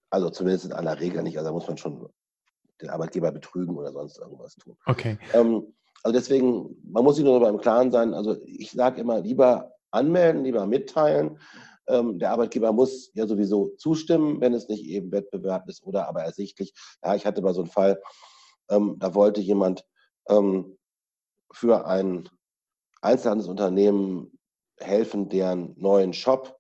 also 0.09 0.29
zumindest 0.29 0.65
in 0.65 0.73
aller 0.73 0.99
Regel 0.99 1.21
nicht. 1.21 1.37
Also 1.37 1.49
da 1.49 1.53
muss 1.53 1.67
man 1.67 1.77
schon 1.77 2.09
den 2.81 2.89
Arbeitgeber 2.89 3.31
betrügen 3.31 3.77
oder 3.77 3.91
sonst 3.91 4.17
irgendwas 4.17 4.55
tun. 4.55 4.77
Okay. 4.85 5.19
Ähm, 5.33 5.73
also 6.01 6.17
deswegen, 6.17 6.77
man 6.83 7.03
muss 7.03 7.17
sich 7.17 7.25
nur 7.25 7.33
darüber 7.33 7.49
im 7.49 7.59
Klaren 7.59 7.91
sein. 7.91 8.13
Also 8.13 8.37
ich 8.45 8.71
sage 8.71 9.01
immer, 9.01 9.19
lieber 9.19 9.73
anmelden, 9.91 10.43
lieber 10.43 10.65
mitteilen. 10.65 11.39
Ähm, 11.87 12.19
der 12.19 12.31
Arbeitgeber 12.31 12.71
muss 12.71 13.11
ja 13.15 13.27
sowieso 13.27 13.75
zustimmen, 13.77 14.39
wenn 14.39 14.53
es 14.53 14.69
nicht 14.69 14.85
eben 14.85 15.11
Wettbewerb 15.11 15.67
ist 15.67 15.83
oder 15.83 16.07
aber 16.07 16.21
ersichtlich. 16.21 16.73
Ja, 17.03 17.15
ich 17.15 17.25
hatte 17.25 17.41
mal 17.41 17.53
so 17.53 17.61
einen 17.61 17.71
Fall, 17.71 18.01
ähm, 18.69 18.95
da 18.99 19.13
wollte 19.15 19.41
jemand 19.41 19.85
ähm, 20.27 20.77
für 21.51 21.85
ein 21.85 22.29
Einzelhandelsunternehmen 23.01 24.37
helfen, 24.77 25.29
deren 25.29 25.75
neuen 25.77 26.13
Shop 26.13 26.59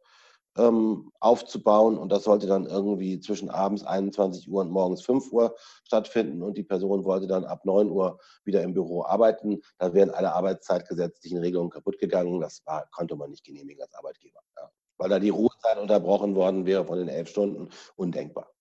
ähm, 0.57 1.11
aufzubauen. 1.19 1.97
Und 1.97 2.11
das 2.11 2.23
sollte 2.23 2.47
dann 2.47 2.65
irgendwie 2.65 3.19
zwischen 3.19 3.49
abends 3.49 3.83
21 3.83 4.49
Uhr 4.49 4.61
und 4.61 4.71
morgens 4.71 5.01
5 5.01 5.31
Uhr 5.31 5.55
stattfinden. 5.83 6.43
Und 6.43 6.57
die 6.57 6.63
Person 6.63 7.05
wollte 7.05 7.27
dann 7.27 7.45
ab 7.45 7.65
9 7.65 7.89
Uhr 7.89 8.19
wieder 8.43 8.63
im 8.63 8.73
Büro 8.73 9.03
arbeiten. 9.03 9.61
Da 9.77 9.93
wären 9.93 10.09
alle 10.09 10.33
arbeitszeitgesetzlichen 10.33 11.39
Regelungen 11.39 11.69
kaputt 11.69 11.97
gegangen. 11.99 12.39
Das 12.41 12.65
war, 12.65 12.87
konnte 12.91 13.15
man 13.15 13.29
nicht 13.29 13.45
genehmigen 13.45 13.81
als 13.81 13.93
Arbeitgeber. 13.93 14.39
Ja. 14.57 14.69
Weil 14.97 15.09
da 15.09 15.19
die 15.19 15.29
Ruhezeit 15.29 15.77
unterbrochen 15.77 16.35
worden 16.35 16.65
wäre 16.65 16.85
von 16.85 16.97
den 16.97 17.07
elf 17.07 17.29
Stunden. 17.29 17.69
Undenkbar. 17.95 18.51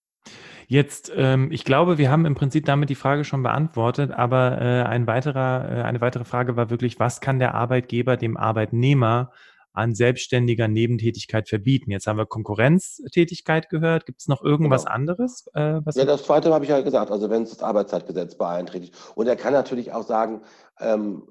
Jetzt, 0.71 1.11
ähm, 1.17 1.51
ich 1.51 1.65
glaube, 1.65 1.97
wir 1.97 2.11
haben 2.11 2.27
im 2.27 2.35
Prinzip 2.35 2.67
damit 2.67 2.91
die 2.91 2.95
Frage 2.95 3.25
schon 3.25 3.43
beantwortet, 3.43 4.11
aber 4.11 4.61
äh, 4.61 4.83
ein 4.83 5.07
weiterer, 5.07 5.67
äh, 5.71 5.83
eine 5.83 6.03
weitere 6.03 6.27
Frage 6.27 6.57
war 6.57 6.69
wirklich, 6.69 7.01
was 7.01 7.23
kann 7.23 7.39
der 7.39 7.55
Arbeitgeber 7.55 8.19
dem 8.19 8.37
Arbeitnehmer 8.37 9.33
an 9.73 9.95
selbstständiger 9.95 10.69
Nebentätigkeit 10.69 11.49
verbieten? 11.49 11.91
Jetzt 11.91 12.07
haben 12.07 12.19
wir 12.19 12.27
Konkurrenztätigkeit 12.27 13.71
gehört. 13.71 14.05
Gibt 14.05 14.21
es 14.21 14.29
noch 14.29 14.43
irgendwas 14.43 14.85
genau. 14.85 14.95
anderes? 14.95 15.47
Äh, 15.55 15.81
ja, 15.95 16.05
das 16.05 16.25
zweite 16.25 16.53
habe 16.53 16.67
ich 16.67 16.71
ja 16.71 16.83
gesagt, 16.83 17.11
also 17.11 17.31
wenn 17.31 17.45
es 17.45 17.51
das 17.51 17.63
Arbeitszeitgesetz 17.63 18.37
beeinträchtigt. 18.37 18.95
Und 19.15 19.27
er 19.27 19.37
kann 19.37 19.55
natürlich 19.55 19.93
auch 19.93 20.05
sagen, 20.05 20.43
ähm, 20.81 21.23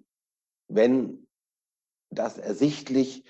wenn 0.67 1.27
das 2.09 2.39
ersichtlich 2.39 3.23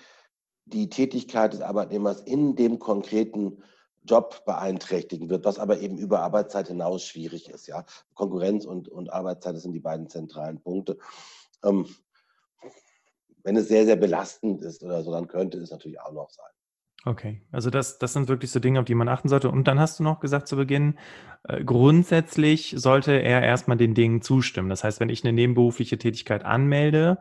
die 0.63 0.89
Tätigkeit 0.89 1.51
des 1.51 1.59
Arbeitnehmers 1.59 2.21
in 2.21 2.55
dem 2.55 2.79
konkreten 2.79 3.61
Job 4.07 4.43
beeinträchtigen 4.45 5.29
wird, 5.29 5.45
was 5.45 5.59
aber 5.59 5.79
eben 5.79 5.97
über 5.97 6.21
Arbeitszeit 6.21 6.67
hinaus 6.67 7.03
schwierig 7.03 7.49
ist. 7.49 7.67
Ja? 7.67 7.85
Konkurrenz 8.13 8.65
und, 8.65 8.89
und 8.89 9.11
Arbeitszeit, 9.11 9.57
sind 9.57 9.73
die 9.73 9.79
beiden 9.79 10.09
zentralen 10.09 10.59
Punkte. 10.59 10.97
Ähm, 11.63 11.85
wenn 13.43 13.55
es 13.55 13.67
sehr, 13.67 13.85
sehr 13.85 13.95
belastend 13.95 14.61
ist 14.61 14.83
oder 14.83 15.03
so, 15.03 15.11
dann 15.11 15.27
könnte 15.27 15.57
es 15.59 15.71
natürlich 15.71 16.01
auch 16.01 16.11
noch 16.11 16.29
sein. 16.29 16.49
Okay, 17.05 17.41
also 17.51 17.69
das, 17.69 17.99
das 17.99 18.11
sind 18.11 18.27
wirklich 18.27 18.51
so 18.51 18.59
Dinge, 18.59 18.79
auf 18.79 18.85
die 18.85 18.95
man 18.95 19.07
achten 19.07 19.29
sollte. 19.29 19.49
Und 19.49 19.65
dann 19.69 19.79
hast 19.79 19.99
du 19.99 20.03
noch 20.03 20.19
gesagt 20.19 20.47
zu 20.47 20.57
Beginn, 20.57 20.97
äh, 21.43 21.63
grundsätzlich 21.63 22.73
sollte 22.75 23.13
er 23.13 23.41
erstmal 23.43 23.77
den 23.77 23.93
Dingen 23.93 24.21
zustimmen. 24.21 24.67
Das 24.67 24.83
heißt, 24.83 24.99
wenn 24.99 25.07
ich 25.07 25.23
eine 25.23 25.31
nebenberufliche 25.31 25.97
Tätigkeit 25.97 26.43
anmelde, 26.43 27.19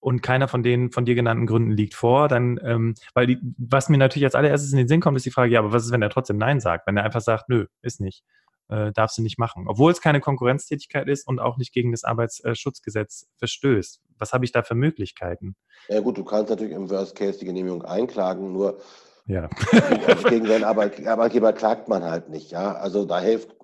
und 0.00 0.22
keiner 0.22 0.48
von 0.48 0.62
den 0.62 0.90
von 0.90 1.04
dir 1.04 1.14
genannten 1.14 1.46
Gründen 1.46 1.72
liegt 1.72 1.94
vor, 1.94 2.28
dann, 2.28 2.58
ähm, 2.64 2.94
weil 3.14 3.26
die, 3.26 3.38
was 3.58 3.88
mir 3.88 3.98
natürlich 3.98 4.24
als 4.24 4.34
allererstes 4.34 4.72
in 4.72 4.78
den 4.78 4.88
Sinn 4.88 5.00
kommt, 5.00 5.16
ist 5.16 5.26
die 5.26 5.30
Frage, 5.30 5.52
ja, 5.52 5.60
aber 5.60 5.72
was 5.72 5.84
ist, 5.84 5.92
wenn 5.92 6.02
er 6.02 6.10
trotzdem 6.10 6.38
Nein 6.38 6.60
sagt? 6.60 6.86
Wenn 6.86 6.96
er 6.96 7.04
einfach 7.04 7.20
sagt, 7.20 7.48
nö, 7.48 7.66
ist 7.82 8.00
nicht, 8.00 8.24
äh, 8.68 8.92
darfst 8.92 9.18
du 9.18 9.22
nicht 9.22 9.38
machen. 9.38 9.66
Obwohl 9.68 9.92
es 9.92 10.00
keine 10.00 10.20
Konkurrenztätigkeit 10.20 11.06
ist 11.06 11.28
und 11.28 11.38
auch 11.38 11.58
nicht 11.58 11.72
gegen 11.72 11.92
das 11.92 12.04
Arbeitsschutzgesetz 12.04 13.28
verstößt. 13.36 14.00
Was 14.18 14.32
habe 14.32 14.44
ich 14.44 14.52
da 14.52 14.62
für 14.62 14.74
Möglichkeiten? 14.74 15.54
Ja 15.88 16.00
gut, 16.00 16.16
du 16.16 16.24
kannst 16.24 16.50
natürlich 16.50 16.74
im 16.74 16.88
Worst 16.90 17.14
Case 17.14 17.38
die 17.38 17.46
Genehmigung 17.46 17.84
einklagen, 17.84 18.52
nur 18.52 18.80
ja. 19.26 19.48
gegen 20.28 20.46
seinen 20.46 20.64
Arbeitgeber 20.64 21.52
klagt 21.52 21.88
man 21.88 22.02
halt 22.02 22.30
nicht, 22.30 22.50
ja. 22.50 22.72
Also 22.72 23.04
da 23.04 23.20
hilft 23.20 23.54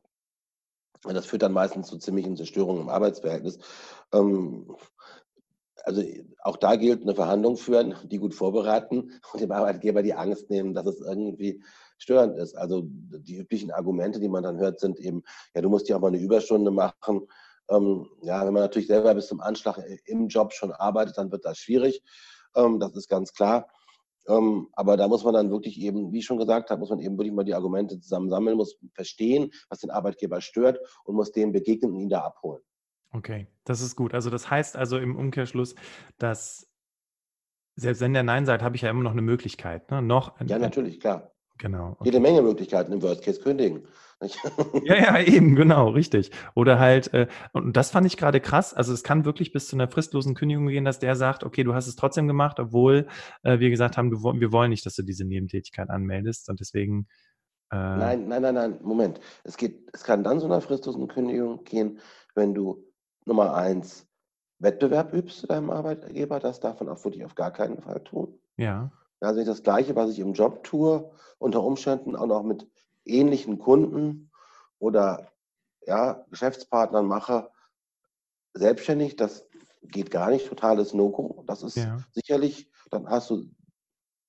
das 1.15 1.27
führt 1.27 1.43
dann 1.43 1.53
meistens 1.53 1.89
zu 1.89 1.99
ziemlichen 1.99 2.37
Zerstörungen 2.37 2.83
im 2.83 2.89
Arbeitsverhältnis. 2.89 3.59
Ähm, 4.13 4.75
also 5.87 6.03
auch 6.43 6.57
da 6.57 6.75
gilt 6.75 7.03
eine 7.03 7.15
Verhandlung 7.15 7.57
führen, 7.57 7.95
die 8.11 8.19
gut 8.19 8.35
vorbereiten 8.35 9.13
und 9.33 9.41
dem 9.41 9.53
Arbeitgeber 9.53 10.03
die 10.03 10.15
Angst 10.15 10.51
nehmen, 10.51 10.75
dass 10.75 10.87
es 10.87 11.01
irgendwie 11.01 11.63
störend 11.97 12.37
ist. 12.37 12.57
Also 12.57 12.83
die 12.85 13.37
üblichen 13.37 13.71
Argumente, 13.71 14.19
die 14.19 14.29
man 14.29 14.43
dann 14.43 14.59
hört, 14.59 14.81
sind 14.81 14.99
eben, 14.99 15.23
ja, 15.55 15.63
du 15.63 15.69
musst 15.69 15.89
ja 15.89 15.97
auch 15.97 16.01
mal 16.01 16.09
eine 16.09 16.19
Überstunde 16.19 16.73
machen. 16.73 17.29
Ähm, 17.71 18.09
ja, 18.23 18.45
wenn 18.45 18.53
man 18.53 18.63
natürlich 18.63 18.89
selber 18.89 19.15
bis 19.15 19.29
zum 19.29 19.41
Anschlag 19.41 19.79
im 20.07 20.27
Job 20.27 20.53
schon 20.53 20.73
arbeitet, 20.73 21.19
dann 21.19 21.31
wird 21.31 21.45
das 21.45 21.59
schwierig. 21.59 22.03
Ähm, 22.57 22.81
das 22.81 22.97
ist 22.97 23.09
ganz 23.09 23.33
klar. 23.33 23.69
Ähm, 24.29 24.69
aber 24.73 24.97
da 24.97 25.07
muss 25.07 25.23
man 25.23 25.35
dann 25.35 25.53
wirklich 25.53 25.79
eben, 25.81 26.13
wie 26.13 26.19
ich 26.19 26.25
schon 26.27 26.39
gesagt 26.39 26.71
habe, 26.71 26.81
muss 26.81 26.91
man 26.91 26.99
eben 26.99 27.17
wirklich 27.17 27.33
mal 27.33 27.45
die 27.45 27.55
Argumente 27.55 28.01
zusammen 28.01 28.29
sammeln, 28.29 28.57
muss 28.57 28.77
verstehen, 28.93 29.53
was 29.69 29.79
den 29.79 29.91
Arbeitgeber 29.91 30.41
stört 30.41 30.81
und 31.05 31.15
muss 31.15 31.31
dem 31.31 31.53
begegnen 31.53 31.93
und 31.93 32.01
ihn 32.01 32.09
da 32.09 32.23
abholen. 32.23 32.63
Okay, 33.13 33.47
das 33.65 33.81
ist 33.81 33.97
gut. 33.97 34.15
Also 34.15 34.31
das 34.31 34.51
heißt 34.51 34.77
also 34.77 34.99
im 34.99 35.17
Umkehrschluss, 35.17 35.75
dass 36.19 36.69
selbst 37.77 38.01
wenn 38.01 38.15
der 38.15 38.23
Nein 38.23 38.47
sagt, 38.47 38.63
habe 38.63 38.77
ich 38.77 38.83
ja 38.83 38.91
immer 38.91 39.03
noch 39.03 39.13
eine 39.13 39.23
Möglichkeit. 39.23 39.91
Ne? 39.91 40.03
Noch 40.03 40.41
ja, 40.41 40.59
natürlich, 40.59 41.01
klar. 41.01 41.33
Genau. 41.59 41.93
Okay. 41.93 42.05
Jede 42.05 42.21
Menge 42.21 42.43
Möglichkeiten 42.43 42.93
im 42.93 43.03
Worst 43.03 43.23
Case 43.23 43.41
kündigen. 43.41 43.87
ja, 44.85 44.95
ja, 44.97 45.21
eben, 45.21 45.57
genau, 45.57 45.91
richtig. 45.91 46.31
Oder 46.55 46.79
halt, 46.79 47.13
äh, 47.13 47.27
und 47.53 47.77
das 47.77 47.91
fand 47.91 48.07
ich 48.07 48.17
gerade 48.17 48.41
krass, 48.41 48.73
also 48.73 48.95
es 48.95 49.03
kann 49.03 49.27
wirklich 49.27 49.53
bis 49.53 49.69
zu 49.69 49.77
einer 49.77 49.89
fristlosen 49.89 50.35
Kündigung 50.35 50.69
gehen, 50.69 50.87
dass 50.87 50.99
der 50.99 51.17
sagt, 51.17 51.45
okay, 51.45 51.65
du 51.65 51.75
hast 51.75 51.87
es 51.87 51.97
trotzdem 51.97 52.27
gemacht, 52.27 52.59
obwohl 52.59 53.09
äh, 53.43 53.59
wir 53.59 53.69
gesagt 53.69 53.99
haben, 53.99 54.11
du, 54.11 54.23
wir 54.23 54.53
wollen 54.53 54.71
nicht, 54.71 54.87
dass 54.87 54.95
du 54.95 55.03
diese 55.03 55.27
Nebentätigkeit 55.27 55.91
anmeldest 55.91 56.49
und 56.49 56.61
deswegen. 56.61 57.09
Äh, 57.71 57.77
nein, 57.77 58.29
nein, 58.29 58.41
nein, 58.41 58.55
nein, 58.55 58.79
Moment. 58.83 59.21
Es 59.45 59.59
geht, 59.59 59.87
es 59.93 60.03
kann 60.03 60.25
dann 60.25 60.41
zu 60.41 60.47
einer 60.47 60.63
fristlosen 60.63 61.09
Kündigung 61.09 61.65
gehen, 61.65 62.01
wenn 62.35 62.55
du 62.55 62.86
Nummer 63.27 63.55
eins 63.55 64.07
Wettbewerb 64.59 65.13
übst 65.13 65.41
zu 65.41 65.47
deinem 65.47 65.71
Arbeitgeber, 65.71 66.41
das 66.41 66.61
darf 66.61 66.81
man 66.81 66.89
auch 66.89 67.05
wirklich 67.05 67.25
auf 67.25 67.35
gar 67.35 67.53
keinen 67.53 67.83
Fall 67.83 68.03
tun. 68.03 68.39
Ja. 68.57 68.91
Also 69.21 69.41
ich 69.41 69.47
das 69.47 69.63
Gleiche, 69.63 69.95
was 69.97 70.11
ich 70.11 70.19
im 70.19 70.33
Job 70.33 70.65
tue, 70.65 71.11
unter 71.39 71.63
Umständen 71.63 72.17
auch 72.17 72.27
noch 72.27 72.43
mit 72.43 72.67
ähnlichen 73.05 73.59
Kunden 73.59 74.31
oder 74.79 75.31
ja, 75.87 76.25
Geschäftspartnern 76.31 77.07
mache, 77.07 77.51
selbstständig, 78.55 79.17
das 79.17 79.47
geht 79.83 80.11
gar 80.11 80.31
nicht, 80.31 80.49
totales 80.49 80.95
No-Go. 80.95 81.45
Das 81.47 81.63
ist 81.63 81.77
ja. 81.77 81.99
sicherlich, 82.13 82.71
dann 82.91 83.09
hast 83.09 83.31
du 83.31 83.45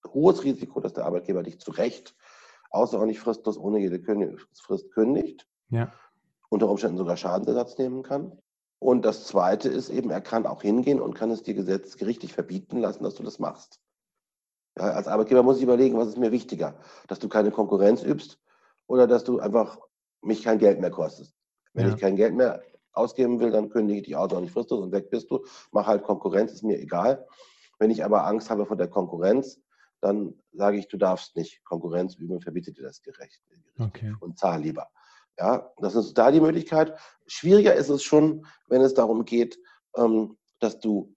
hohes 0.06 0.44
Risiko, 0.44 0.80
dass 0.80 0.94
der 0.94 1.06
Arbeitgeber 1.06 1.44
dich 1.44 1.60
zu 1.60 1.72
Recht 1.72 2.16
außerordentlich 2.70 3.20
fristlos 3.20 3.58
ohne 3.58 3.80
jede 3.80 4.00
Frist 4.54 4.92
kündigt. 4.92 5.48
Ja. 5.70 5.94
Unter 6.50 6.70
Umständen 6.70 6.98
sogar 6.98 7.18
Schadensersatz 7.18 7.78
nehmen 7.78 8.04
kann. 8.04 8.38
Und 8.80 9.04
das 9.04 9.26
Zweite 9.26 9.70
ist 9.70 9.90
eben, 9.90 10.12
er 10.12 10.22
kann 10.22 10.46
auch 10.46 10.62
hingehen 10.62 11.02
und 11.02 11.16
kann 11.16 11.32
es 11.32 11.44
dir 11.44 11.56
gesetzgerichtlich 11.56 12.34
verbieten 12.34 12.80
lassen, 12.80 13.04
dass 13.04 13.16
du 13.16 13.24
das 13.24 13.40
machst. 13.40 13.82
Ja, 14.78 14.92
als 14.92 15.08
Arbeitgeber 15.08 15.42
muss 15.42 15.58
ich 15.58 15.64
überlegen, 15.64 15.98
was 15.98 16.10
ist 16.10 16.18
mir 16.18 16.32
wichtiger, 16.32 16.80
dass 17.08 17.20
du 17.20 17.28
keine 17.28 17.50
Konkurrenz 17.50 18.04
übst 18.04 18.40
oder 18.86 19.08
dass 19.08 19.24
du 19.24 19.40
einfach 19.40 19.80
mich 20.22 20.44
kein 20.44 20.60
Geld 20.60 20.80
mehr 20.80 20.92
kostest. 20.92 21.36
Wenn 21.74 21.88
ja. 21.88 21.94
ich 21.94 22.00
kein 22.00 22.16
Geld 22.16 22.36
mehr 22.36 22.62
ausgeben 22.94 23.40
will, 23.40 23.52
dann 23.52 23.70
kündige 23.70 24.00
ich 24.00 24.06
dich 24.06 24.16
aus, 24.16 24.32
auch 24.32 24.42
nicht 24.42 24.54
fristet 24.54 24.78
und 24.80 24.92
weg 24.92 25.10
bist 25.10 25.32
du. 25.32 25.44
Mach 25.72 25.88
halt 25.88 26.04
Konkurrenz, 26.04 26.52
ist 26.52 26.64
mir 26.64 26.80
egal. 26.80 27.26
Wenn 27.80 27.92
ich 27.92 28.04
aber 28.04 28.26
Angst 28.26 28.50
habe 28.50 28.66
vor 28.66 28.78
der 28.78 28.88
Konkurrenz, 28.88 29.60
dann 30.02 30.36
sage 30.52 30.78
ich, 30.78 30.88
du 30.88 30.98
darfst 30.98 31.36
nicht 31.36 31.64
Konkurrenz 31.64 32.16
üben, 32.16 32.40
verbiete 32.42 32.72
dir 32.72 32.84
das 32.84 33.02
gerecht 33.02 33.42
okay. 33.80 34.16
und 34.20 34.38
zahl 34.38 34.62
lieber. 34.62 34.90
Ja, 35.40 35.72
das 35.78 35.96
ist 35.96 36.18
da 36.18 36.32
die 36.32 36.42
Möglichkeit. 36.42 36.98
Schwieriger 37.28 37.76
ist 37.76 37.90
es 37.90 38.04
schon, 38.04 38.46
wenn 38.68 38.82
es 38.82 38.94
darum 38.94 39.26
geht, 39.26 39.60
ähm, 39.96 40.38
dass 40.60 40.80
du 40.80 41.14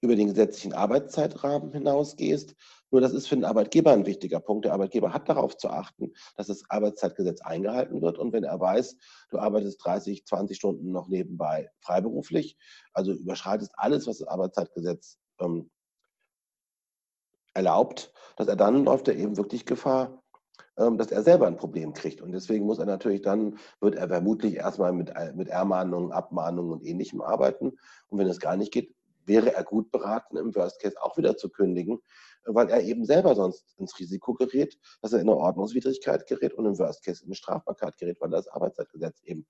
über 0.00 0.14
den 0.14 0.28
gesetzlichen 0.28 0.74
Arbeitszeitrahmen 0.74 1.72
hinausgehst. 1.72 2.54
Nur 2.90 3.00
das 3.00 3.12
ist 3.12 3.26
für 3.26 3.34
den 3.34 3.44
Arbeitgeber 3.44 3.92
ein 3.92 4.06
wichtiger 4.06 4.40
Punkt. 4.40 4.64
Der 4.64 4.72
Arbeitgeber 4.72 5.12
hat 5.12 5.28
darauf 5.28 5.56
zu 5.56 5.68
achten, 5.68 6.12
dass 6.36 6.46
das 6.46 6.62
Arbeitszeitgesetz 6.70 7.40
eingehalten 7.40 8.00
wird. 8.00 8.16
Und 8.16 8.32
wenn 8.32 8.44
er 8.44 8.60
weiß, 8.60 8.96
du 9.30 9.38
arbeitest 9.38 9.84
30, 9.84 10.24
20 10.24 10.56
Stunden 10.56 10.92
noch 10.92 11.08
nebenbei 11.08 11.70
freiberuflich, 11.80 12.56
also 12.92 13.12
überschreitest 13.12 13.72
alles, 13.76 14.06
was 14.06 14.18
das 14.18 14.28
Arbeitszeitgesetz 14.28 15.18
ähm, 15.40 15.70
erlaubt, 17.54 18.12
dass 18.36 18.46
er 18.46 18.56
dann 18.56 18.84
läuft 18.84 19.08
er 19.08 19.16
eben 19.16 19.36
wirklich 19.36 19.66
Gefahr, 19.66 20.22
dass 20.76 21.10
er 21.10 21.22
selber 21.22 21.46
ein 21.46 21.56
Problem 21.56 21.92
kriegt. 21.92 22.20
Und 22.20 22.32
deswegen 22.32 22.64
muss 22.64 22.78
er 22.78 22.86
natürlich 22.86 23.22
dann, 23.22 23.58
wird 23.80 23.96
er 23.96 24.08
vermutlich 24.08 24.54
erstmal 24.54 24.92
mit, 24.92 25.10
äh, 25.10 25.32
mit 25.34 25.48
Ermahnungen, 25.48 26.12
Abmahnungen 26.12 26.72
und 26.72 26.86
ähnlichem 26.86 27.20
arbeiten. 27.20 27.76
Und 28.08 28.18
wenn 28.18 28.28
es 28.28 28.38
gar 28.38 28.56
nicht 28.56 28.72
geht, 28.72 28.94
wäre 29.26 29.54
er 29.54 29.64
gut 29.64 29.90
beraten, 29.90 30.36
im 30.36 30.54
Worst 30.54 30.80
Case 30.80 30.96
auch 31.00 31.16
wieder 31.16 31.36
zu 31.36 31.50
kündigen, 31.50 32.00
weil 32.44 32.70
er 32.70 32.82
eben 32.82 33.04
selber 33.04 33.34
sonst 33.34 33.74
ins 33.78 33.98
Risiko 33.98 34.34
gerät, 34.34 34.78
dass 35.02 35.12
er 35.12 35.20
in 35.20 35.28
eine 35.28 35.36
Ordnungswidrigkeit 35.36 36.26
gerät 36.26 36.54
und 36.54 36.66
im 36.66 36.78
Worst 36.78 37.04
Case 37.04 37.22
in 37.22 37.28
eine 37.28 37.34
Strafbarkeit 37.34 37.98
gerät, 37.98 38.20
weil 38.20 38.30
das 38.30 38.48
Arbeitszeitgesetz 38.48 39.20
eben 39.24 39.46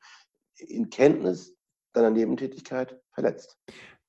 in 0.57 0.90
Kenntnis 0.90 1.55
seiner 1.94 2.11
Nebentätigkeit 2.11 3.01
verletzt. 3.12 3.57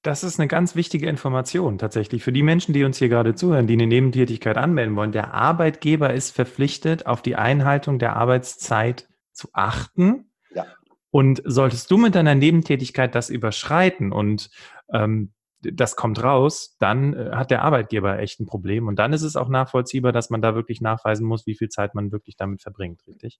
Das 0.01 0.23
ist 0.23 0.39
eine 0.39 0.47
ganz 0.47 0.75
wichtige 0.75 1.09
Information 1.09 1.77
tatsächlich 1.77 2.23
für 2.23 2.31
die 2.31 2.43
Menschen, 2.43 2.73
die 2.73 2.85
uns 2.85 2.97
hier 2.97 3.09
gerade 3.09 3.35
zuhören, 3.35 3.67
die 3.67 3.73
eine 3.73 3.88
Nebentätigkeit 3.88 4.57
anmelden 4.57 4.95
wollen. 4.95 5.12
Der 5.12 5.33
Arbeitgeber 5.33 6.13
ist 6.13 6.31
verpflichtet, 6.31 7.05
auf 7.05 7.21
die 7.21 7.35
Einhaltung 7.35 7.99
der 7.99 8.15
Arbeitszeit 8.15 9.09
zu 9.33 9.49
achten. 9.51 10.31
Ja. 10.53 10.65
Und 11.12 11.41
solltest 11.43 11.91
du 11.91 11.97
mit 11.97 12.15
deiner 12.15 12.35
Nebentätigkeit 12.35 13.13
das 13.13 13.29
überschreiten 13.29 14.13
und 14.13 14.49
ähm, 14.93 15.33
das 15.62 15.95
kommt 15.95 16.23
raus, 16.23 16.77
dann 16.79 17.13
äh, 17.13 17.31
hat 17.33 17.51
der 17.51 17.63
Arbeitgeber 17.63 18.19
echt 18.19 18.39
ein 18.39 18.45
Problem. 18.45 18.88
Und 18.88 18.97
dann 18.97 19.12
ist 19.12 19.23
es 19.23 19.35
auch 19.35 19.49
nachvollziehbar, 19.49 20.12
dass 20.12 20.29
man 20.29 20.41
da 20.41 20.55
wirklich 20.55 20.81
nachweisen 20.81 21.27
muss, 21.27 21.45
wie 21.45 21.55
viel 21.55 21.69
Zeit 21.69 21.95
man 21.95 22.12
wirklich 22.12 22.38
damit 22.38 22.62
verbringt, 22.62 23.05
richtig? 23.07 23.39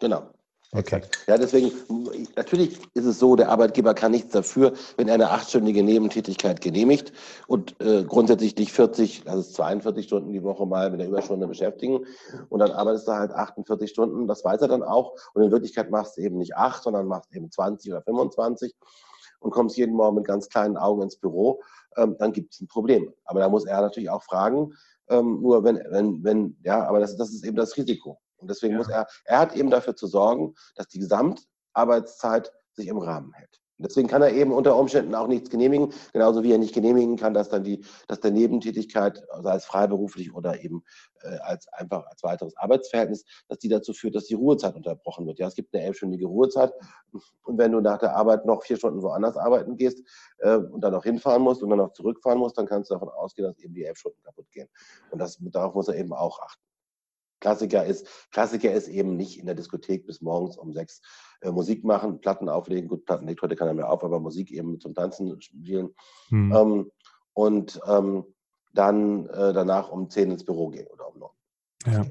Genau. 0.00 0.32
Okay. 0.74 1.02
Ja, 1.28 1.38
deswegen, 1.38 1.70
natürlich 2.34 2.80
ist 2.94 3.04
es 3.04 3.20
so, 3.20 3.36
der 3.36 3.48
Arbeitgeber 3.48 3.94
kann 3.94 4.10
nichts 4.10 4.32
dafür, 4.32 4.72
wenn 4.96 5.06
er 5.06 5.14
eine 5.14 5.30
achtstündige 5.30 5.84
Nebentätigkeit 5.84 6.60
genehmigt 6.60 7.12
und 7.46 7.80
äh, 7.80 8.02
grundsätzlich 8.02 8.56
dich 8.56 8.72
40, 8.72 9.22
also 9.26 9.42
42 9.42 10.06
Stunden 10.06 10.32
die 10.32 10.42
Woche 10.42 10.66
mal 10.66 10.90
mit 10.90 10.98
der 10.98 11.06
Überstunde 11.06 11.46
beschäftigen 11.46 12.04
und 12.48 12.58
dann 12.58 12.72
arbeitest 12.72 13.06
du 13.06 13.12
halt 13.12 13.30
48 13.30 13.88
Stunden, 13.88 14.26
das 14.26 14.44
weiß 14.44 14.62
er 14.62 14.68
dann 14.68 14.82
auch 14.82 15.14
und 15.34 15.44
in 15.44 15.52
Wirklichkeit 15.52 15.92
machst 15.92 16.16
du 16.16 16.22
eben 16.22 16.38
nicht 16.38 16.56
acht, 16.56 16.82
sondern 16.82 17.06
machst 17.06 17.32
eben 17.32 17.52
20 17.52 17.92
oder 17.92 18.02
25 18.02 18.74
und 19.38 19.52
kommst 19.52 19.76
jeden 19.76 19.94
Morgen 19.94 20.16
mit 20.16 20.26
ganz 20.26 20.48
kleinen 20.48 20.76
Augen 20.76 21.02
ins 21.02 21.16
Büro, 21.16 21.62
ähm, 21.96 22.16
dann 22.18 22.32
gibt 22.32 22.52
es 22.52 22.60
ein 22.60 22.66
Problem. 22.66 23.12
Aber 23.26 23.38
da 23.38 23.48
muss 23.48 23.64
er 23.64 23.80
natürlich 23.80 24.10
auch 24.10 24.24
fragen, 24.24 24.72
ähm, 25.08 25.40
nur 25.40 25.62
wenn, 25.62 25.76
wenn, 25.90 26.24
wenn, 26.24 26.56
ja, 26.64 26.84
aber 26.88 26.98
das, 26.98 27.16
das 27.16 27.30
ist 27.30 27.44
eben 27.44 27.56
das 27.56 27.76
Risiko. 27.76 28.18
Und 28.44 28.50
deswegen 28.50 28.72
ja. 28.72 28.78
muss 28.78 28.88
er, 28.88 29.06
er 29.24 29.38
hat 29.38 29.56
eben 29.56 29.70
dafür 29.70 29.96
zu 29.96 30.06
sorgen, 30.06 30.54
dass 30.76 30.88
die 30.88 30.98
Gesamtarbeitszeit 30.98 32.52
sich 32.74 32.88
im 32.88 32.98
Rahmen 32.98 33.32
hält. 33.32 33.60
Deswegen 33.78 34.06
kann 34.06 34.22
er 34.22 34.32
eben 34.32 34.52
unter 34.52 34.76
Umständen 34.76 35.16
auch 35.16 35.26
nichts 35.26 35.50
genehmigen, 35.50 35.92
genauso 36.12 36.44
wie 36.44 36.52
er 36.52 36.58
nicht 36.58 36.74
genehmigen 36.74 37.16
kann, 37.16 37.34
dass 37.34 37.48
dann 37.48 37.64
die, 37.64 37.84
dass 38.06 38.20
der 38.20 38.30
Nebentätigkeit, 38.30 39.18
sei 39.18 39.34
also 39.34 39.48
es 39.50 39.64
freiberuflich 39.64 40.32
oder 40.32 40.62
eben 40.62 40.84
äh, 41.22 41.38
als 41.38 41.66
einfach 41.72 42.06
als 42.06 42.22
weiteres 42.22 42.56
Arbeitsverhältnis, 42.56 43.24
dass 43.48 43.58
die 43.58 43.68
dazu 43.68 43.92
führt, 43.92 44.14
dass 44.14 44.26
die 44.26 44.34
Ruhezeit 44.34 44.76
unterbrochen 44.76 45.26
wird. 45.26 45.40
Ja, 45.40 45.48
es 45.48 45.56
gibt 45.56 45.74
eine 45.74 45.84
elfstündige 45.84 46.26
Ruhezeit 46.26 46.72
und 47.42 47.58
wenn 47.58 47.72
du 47.72 47.80
nach 47.80 47.98
der 47.98 48.14
Arbeit 48.14 48.46
noch 48.46 48.62
vier 48.62 48.76
Stunden 48.76 49.02
woanders 49.02 49.36
arbeiten 49.36 49.76
gehst 49.76 50.02
äh, 50.38 50.56
und 50.56 50.80
dann 50.80 50.92
noch 50.92 51.02
hinfahren 51.02 51.42
musst 51.42 51.62
und 51.62 51.70
dann 51.70 51.78
noch 51.78 51.92
zurückfahren 51.92 52.38
musst, 52.38 52.56
dann 52.56 52.66
kannst 52.66 52.90
du 52.90 52.94
davon 52.94 53.08
ausgehen, 53.08 53.48
dass 53.48 53.58
eben 53.58 53.74
die 53.74 53.84
elf 53.84 53.98
Stunden 53.98 54.22
kaputt 54.22 54.50
gehen. 54.52 54.68
Und 55.10 55.18
das, 55.18 55.36
darauf 55.40 55.74
muss 55.74 55.88
er 55.88 55.96
eben 55.96 56.12
auch 56.12 56.38
achten. 56.40 56.62
Klassiker 57.44 57.84
ist, 57.84 58.08
Klassiker 58.32 58.72
ist 58.72 58.88
eben 58.88 59.18
nicht 59.18 59.38
in 59.38 59.44
der 59.44 59.54
Diskothek 59.54 60.06
bis 60.06 60.22
morgens 60.22 60.56
um 60.56 60.72
sechs 60.72 61.02
äh, 61.42 61.50
Musik 61.50 61.84
machen, 61.84 62.18
Platten 62.18 62.48
auflegen. 62.48 62.88
Gut, 62.88 63.04
Platten 63.04 63.26
legt 63.26 63.42
heute 63.42 63.54
keiner 63.54 63.74
mehr 63.74 63.90
auf, 63.90 64.02
aber 64.02 64.18
Musik 64.18 64.50
eben 64.50 64.80
zum 64.80 64.94
Tanzen 64.94 65.38
spielen. 65.42 65.90
Hm. 66.30 66.52
Ähm, 66.56 66.90
und 67.34 67.78
ähm, 67.86 68.24
dann 68.72 69.26
äh, 69.26 69.52
danach 69.52 69.90
um 69.90 70.08
zehn 70.08 70.30
ins 70.30 70.42
Büro 70.42 70.70
gehen 70.70 70.86
oder 70.86 71.06
um 71.12 71.18
neun. 71.18 71.30
Ja. 71.84 72.06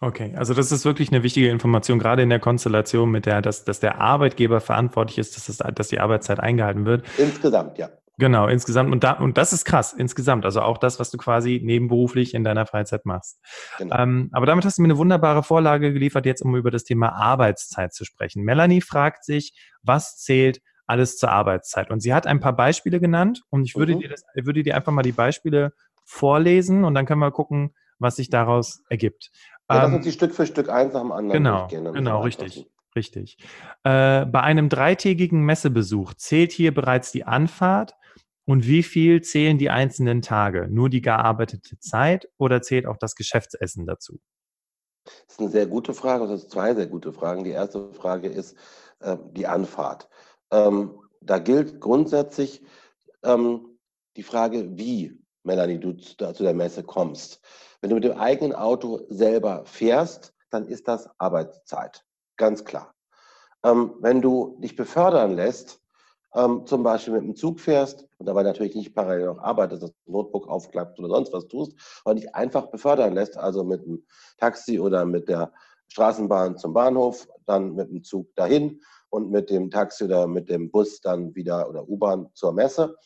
Okay, 0.00 0.34
also 0.36 0.52
das 0.52 0.70
ist 0.70 0.84
wirklich 0.84 1.10
eine 1.10 1.22
wichtige 1.22 1.48
Information, 1.48 1.98
gerade 1.98 2.20
in 2.20 2.28
der 2.28 2.40
Konstellation 2.40 3.10
mit 3.10 3.24
der, 3.24 3.40
dass, 3.40 3.64
dass 3.64 3.80
der 3.80 4.02
Arbeitgeber 4.02 4.60
verantwortlich 4.60 5.16
ist, 5.16 5.34
dass, 5.34 5.46
das, 5.46 5.74
dass 5.74 5.88
die 5.88 5.98
Arbeitszeit 5.98 6.40
eingehalten 6.40 6.84
wird. 6.84 7.06
Insgesamt, 7.16 7.78
ja. 7.78 7.88
Genau, 8.18 8.46
insgesamt. 8.46 8.92
Und, 8.92 9.02
da, 9.02 9.12
und 9.12 9.36
das 9.38 9.52
ist 9.52 9.64
krass, 9.64 9.92
insgesamt. 9.92 10.44
Also 10.44 10.60
auch 10.62 10.78
das, 10.78 11.00
was 11.00 11.10
du 11.10 11.18
quasi 11.18 11.60
nebenberuflich 11.62 12.34
in 12.34 12.44
deiner 12.44 12.64
Freizeit 12.66 13.06
machst. 13.06 13.40
Genau. 13.78 13.96
Ähm, 13.96 14.30
aber 14.32 14.46
damit 14.46 14.64
hast 14.64 14.78
du 14.78 14.82
mir 14.82 14.88
eine 14.88 14.98
wunderbare 14.98 15.42
Vorlage 15.42 15.92
geliefert, 15.92 16.24
jetzt 16.26 16.42
um 16.42 16.54
über 16.54 16.70
das 16.70 16.84
Thema 16.84 17.12
Arbeitszeit 17.12 17.92
zu 17.92 18.04
sprechen. 18.04 18.44
Melanie 18.44 18.80
fragt 18.80 19.24
sich, 19.24 19.52
was 19.82 20.16
zählt 20.16 20.60
alles 20.86 21.16
zur 21.16 21.30
Arbeitszeit? 21.30 21.90
Und 21.90 22.00
sie 22.00 22.14
hat 22.14 22.26
ein 22.26 22.40
paar 22.40 22.54
Beispiele 22.54 23.00
genannt 23.00 23.42
und 23.50 23.64
ich 23.64 23.74
würde, 23.74 23.96
mhm. 23.96 24.00
dir, 24.00 24.08
das, 24.10 24.24
würde 24.34 24.62
dir 24.62 24.76
einfach 24.76 24.92
mal 24.92 25.02
die 25.02 25.12
Beispiele 25.12 25.72
vorlesen 26.04 26.84
und 26.84 26.94
dann 26.94 27.06
können 27.06 27.20
wir 27.20 27.32
gucken, 27.32 27.74
was 27.98 28.16
sich 28.16 28.30
daraus 28.30 28.82
ergibt. 28.88 29.30
Ja, 29.68 29.76
lass 29.76 29.88
ähm, 29.88 29.94
uns 29.94 30.04
die 30.04 30.12
Stück 30.12 30.34
für 30.34 30.46
Stück 30.46 30.68
eins 30.68 30.92
nach 30.92 31.00
dem 31.00 31.12
anderen 31.12 31.42
genau. 31.42 31.66
Genau, 31.68 32.20
richtig. 32.22 32.66
Richtig. 32.96 33.38
Äh, 33.82 34.24
bei 34.26 34.40
einem 34.40 34.68
dreitägigen 34.68 35.44
Messebesuch 35.44 36.14
zählt 36.14 36.52
hier 36.52 36.72
bereits 36.72 37.10
die 37.10 37.24
Anfahrt, 37.24 37.96
Und 38.46 38.66
wie 38.66 38.82
viel 38.82 39.22
zählen 39.22 39.58
die 39.58 39.70
einzelnen 39.70 40.20
Tage? 40.20 40.68
Nur 40.68 40.90
die 40.90 41.00
gearbeitete 41.00 41.78
Zeit 41.78 42.28
oder 42.36 42.60
zählt 42.60 42.86
auch 42.86 42.98
das 42.98 43.14
Geschäftsessen 43.14 43.86
dazu? 43.86 44.18
Das 45.04 45.34
ist 45.34 45.40
eine 45.40 45.50
sehr 45.50 45.66
gute 45.66 45.94
Frage. 45.94 46.26
Das 46.26 46.40
sind 46.40 46.50
zwei 46.50 46.74
sehr 46.74 46.86
gute 46.86 47.12
Fragen. 47.12 47.44
Die 47.44 47.50
erste 47.50 47.92
Frage 47.92 48.28
ist 48.28 48.56
äh, 49.00 49.16
die 49.32 49.46
Anfahrt. 49.46 50.08
Ähm, 50.50 50.98
da 51.20 51.38
gilt 51.38 51.80
grundsätzlich 51.80 52.62
ähm, 53.22 53.78
die 54.16 54.22
Frage, 54.22 54.76
wie, 54.76 55.18
Melanie, 55.42 55.78
du 55.78 55.92
zu, 55.94 56.16
der 56.16 56.54
Messe 56.54 56.82
kommst. 56.82 57.40
Wenn 57.80 57.90
du 57.90 57.96
mit 57.96 58.04
dem 58.04 58.18
eigenen 58.18 58.54
Auto 58.54 59.00
selber 59.08 59.64
fährst, 59.64 60.34
dann 60.50 60.66
ist 60.66 60.88
das 60.88 61.08
Arbeitszeit. 61.18 62.04
Ganz 62.36 62.64
klar. 62.64 62.94
Ähm, 63.64 63.94
wenn 64.00 64.20
du 64.20 64.58
dich 64.60 64.76
befördern 64.76 65.34
lässt, 65.34 65.80
ähm, 66.34 66.66
zum 66.66 66.82
Beispiel 66.82 67.14
mit 67.14 67.22
dem 67.22 67.36
Zug 67.36 67.60
fährst 67.60 68.06
und 68.18 68.26
dabei 68.26 68.42
natürlich 68.42 68.74
nicht 68.74 68.94
parallel 68.94 69.26
noch 69.26 69.38
arbeitest, 69.38 69.82
das 69.82 69.92
Notebook 70.06 70.48
aufklappst 70.48 70.98
oder 70.98 71.08
sonst 71.08 71.32
was 71.32 71.46
tust, 71.48 71.74
und 72.04 72.16
dich 72.16 72.34
einfach 72.34 72.66
befördern 72.66 73.14
lässt, 73.14 73.36
also 73.36 73.64
mit 73.64 73.84
dem 73.84 74.04
Taxi 74.38 74.78
oder 74.78 75.04
mit 75.04 75.28
der 75.28 75.52
Straßenbahn 75.88 76.56
zum 76.56 76.72
Bahnhof, 76.72 77.28
dann 77.46 77.74
mit 77.74 77.90
dem 77.90 78.02
Zug 78.02 78.34
dahin 78.34 78.80
und 79.10 79.30
mit 79.30 79.50
dem 79.50 79.70
Taxi 79.70 80.04
oder 80.04 80.26
mit 80.26 80.48
dem 80.48 80.70
Bus 80.70 81.00
dann 81.00 81.34
wieder 81.34 81.68
oder 81.68 81.88
U-Bahn 81.88 82.30
zur 82.34 82.52
Messe, 82.52 82.96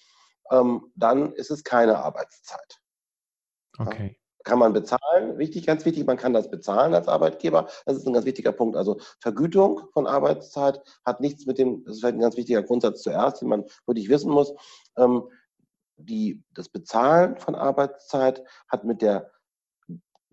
ähm, 0.50 0.90
dann 0.94 1.32
ist 1.32 1.50
es 1.50 1.64
keine 1.64 1.98
Arbeitszeit. 1.98 2.80
Okay 3.78 4.18
kann 4.48 4.58
man 4.58 4.72
bezahlen. 4.72 5.36
Wichtig, 5.36 5.66
ganz 5.66 5.84
wichtig, 5.84 6.06
man 6.06 6.16
kann 6.16 6.32
das 6.32 6.50
bezahlen 6.50 6.94
als 6.94 7.06
Arbeitgeber. 7.06 7.68
Das 7.84 7.98
ist 7.98 8.06
ein 8.06 8.14
ganz 8.14 8.24
wichtiger 8.24 8.52
Punkt. 8.52 8.76
Also 8.76 8.98
Vergütung 9.20 9.82
von 9.92 10.06
Arbeitszeit 10.06 10.80
hat 11.04 11.20
nichts 11.20 11.44
mit 11.44 11.58
dem, 11.58 11.84
das 11.84 11.96
ist 11.96 12.00
vielleicht 12.00 12.16
ein 12.16 12.22
ganz 12.22 12.36
wichtiger 12.38 12.62
Grundsatz 12.62 13.02
zuerst, 13.02 13.42
den 13.42 13.48
man 13.48 13.64
wirklich 13.86 14.08
wissen 14.08 14.30
muss. 14.32 14.54
Ähm, 14.96 15.28
die, 15.98 16.42
das 16.54 16.70
Bezahlen 16.70 17.36
von 17.36 17.54
Arbeitszeit 17.54 18.42
hat 18.68 18.84
mit 18.84 19.02
der 19.02 19.30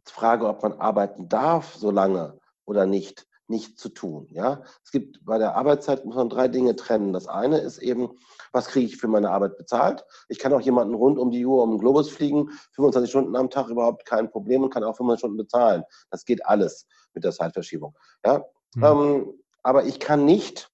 Frage, 0.06 0.47
ob 0.47 0.63
man 0.63 0.80
arbeiten 0.80 1.28
darf, 1.28 1.75
so 1.75 1.91
lange 1.91 2.39
oder 2.63 2.86
nicht, 2.86 3.24
nichts 3.47 3.81
zu 3.81 3.89
tun. 3.89 4.27
Ja? 4.29 4.63
Es 4.84 4.91
gibt 4.91 5.23
bei 5.25 5.38
der 5.38 5.55
Arbeitszeit 5.55 6.05
muss 6.05 6.15
man 6.15 6.29
drei 6.29 6.47
Dinge 6.47 6.75
trennen. 6.75 7.13
Das 7.13 7.27
eine 7.27 7.60
ist 7.60 7.77
eben, 7.79 8.17
was 8.51 8.67
kriege 8.67 8.86
ich 8.88 8.97
für 8.97 9.08
meine 9.08 9.31
Arbeit 9.31 9.58
bezahlt? 9.58 10.05
Ich 10.29 10.39
kann 10.39 10.53
auch 10.53 10.62
jemanden 10.62 10.95
rund 10.95 11.19
um 11.19 11.31
die 11.31 11.45
Uhr 11.45 11.63
um 11.63 11.71
den 11.71 11.79
Globus 11.79 12.10
fliegen, 12.10 12.49
25 12.73 13.10
Stunden 13.10 13.36
am 13.36 13.49
Tag 13.49 13.67
überhaupt 13.69 14.05
kein 14.05 14.29
Problem 14.29 14.63
und 14.63 14.73
kann 14.73 14.84
auch 14.84 14.95
25 14.95 15.19
Stunden 15.19 15.38
bezahlen. 15.38 15.84
Das 16.10 16.25
geht 16.25 16.45
alles 16.45 16.88
mit 17.13 17.23
der 17.23 17.31
Zeitverschiebung. 17.31 17.95
Ja? 18.25 18.43
Mhm. 18.75 18.84
Ähm, 18.84 19.34
aber 19.63 19.86
ich 19.86 19.99
kann 19.99 20.25
nicht 20.25 20.71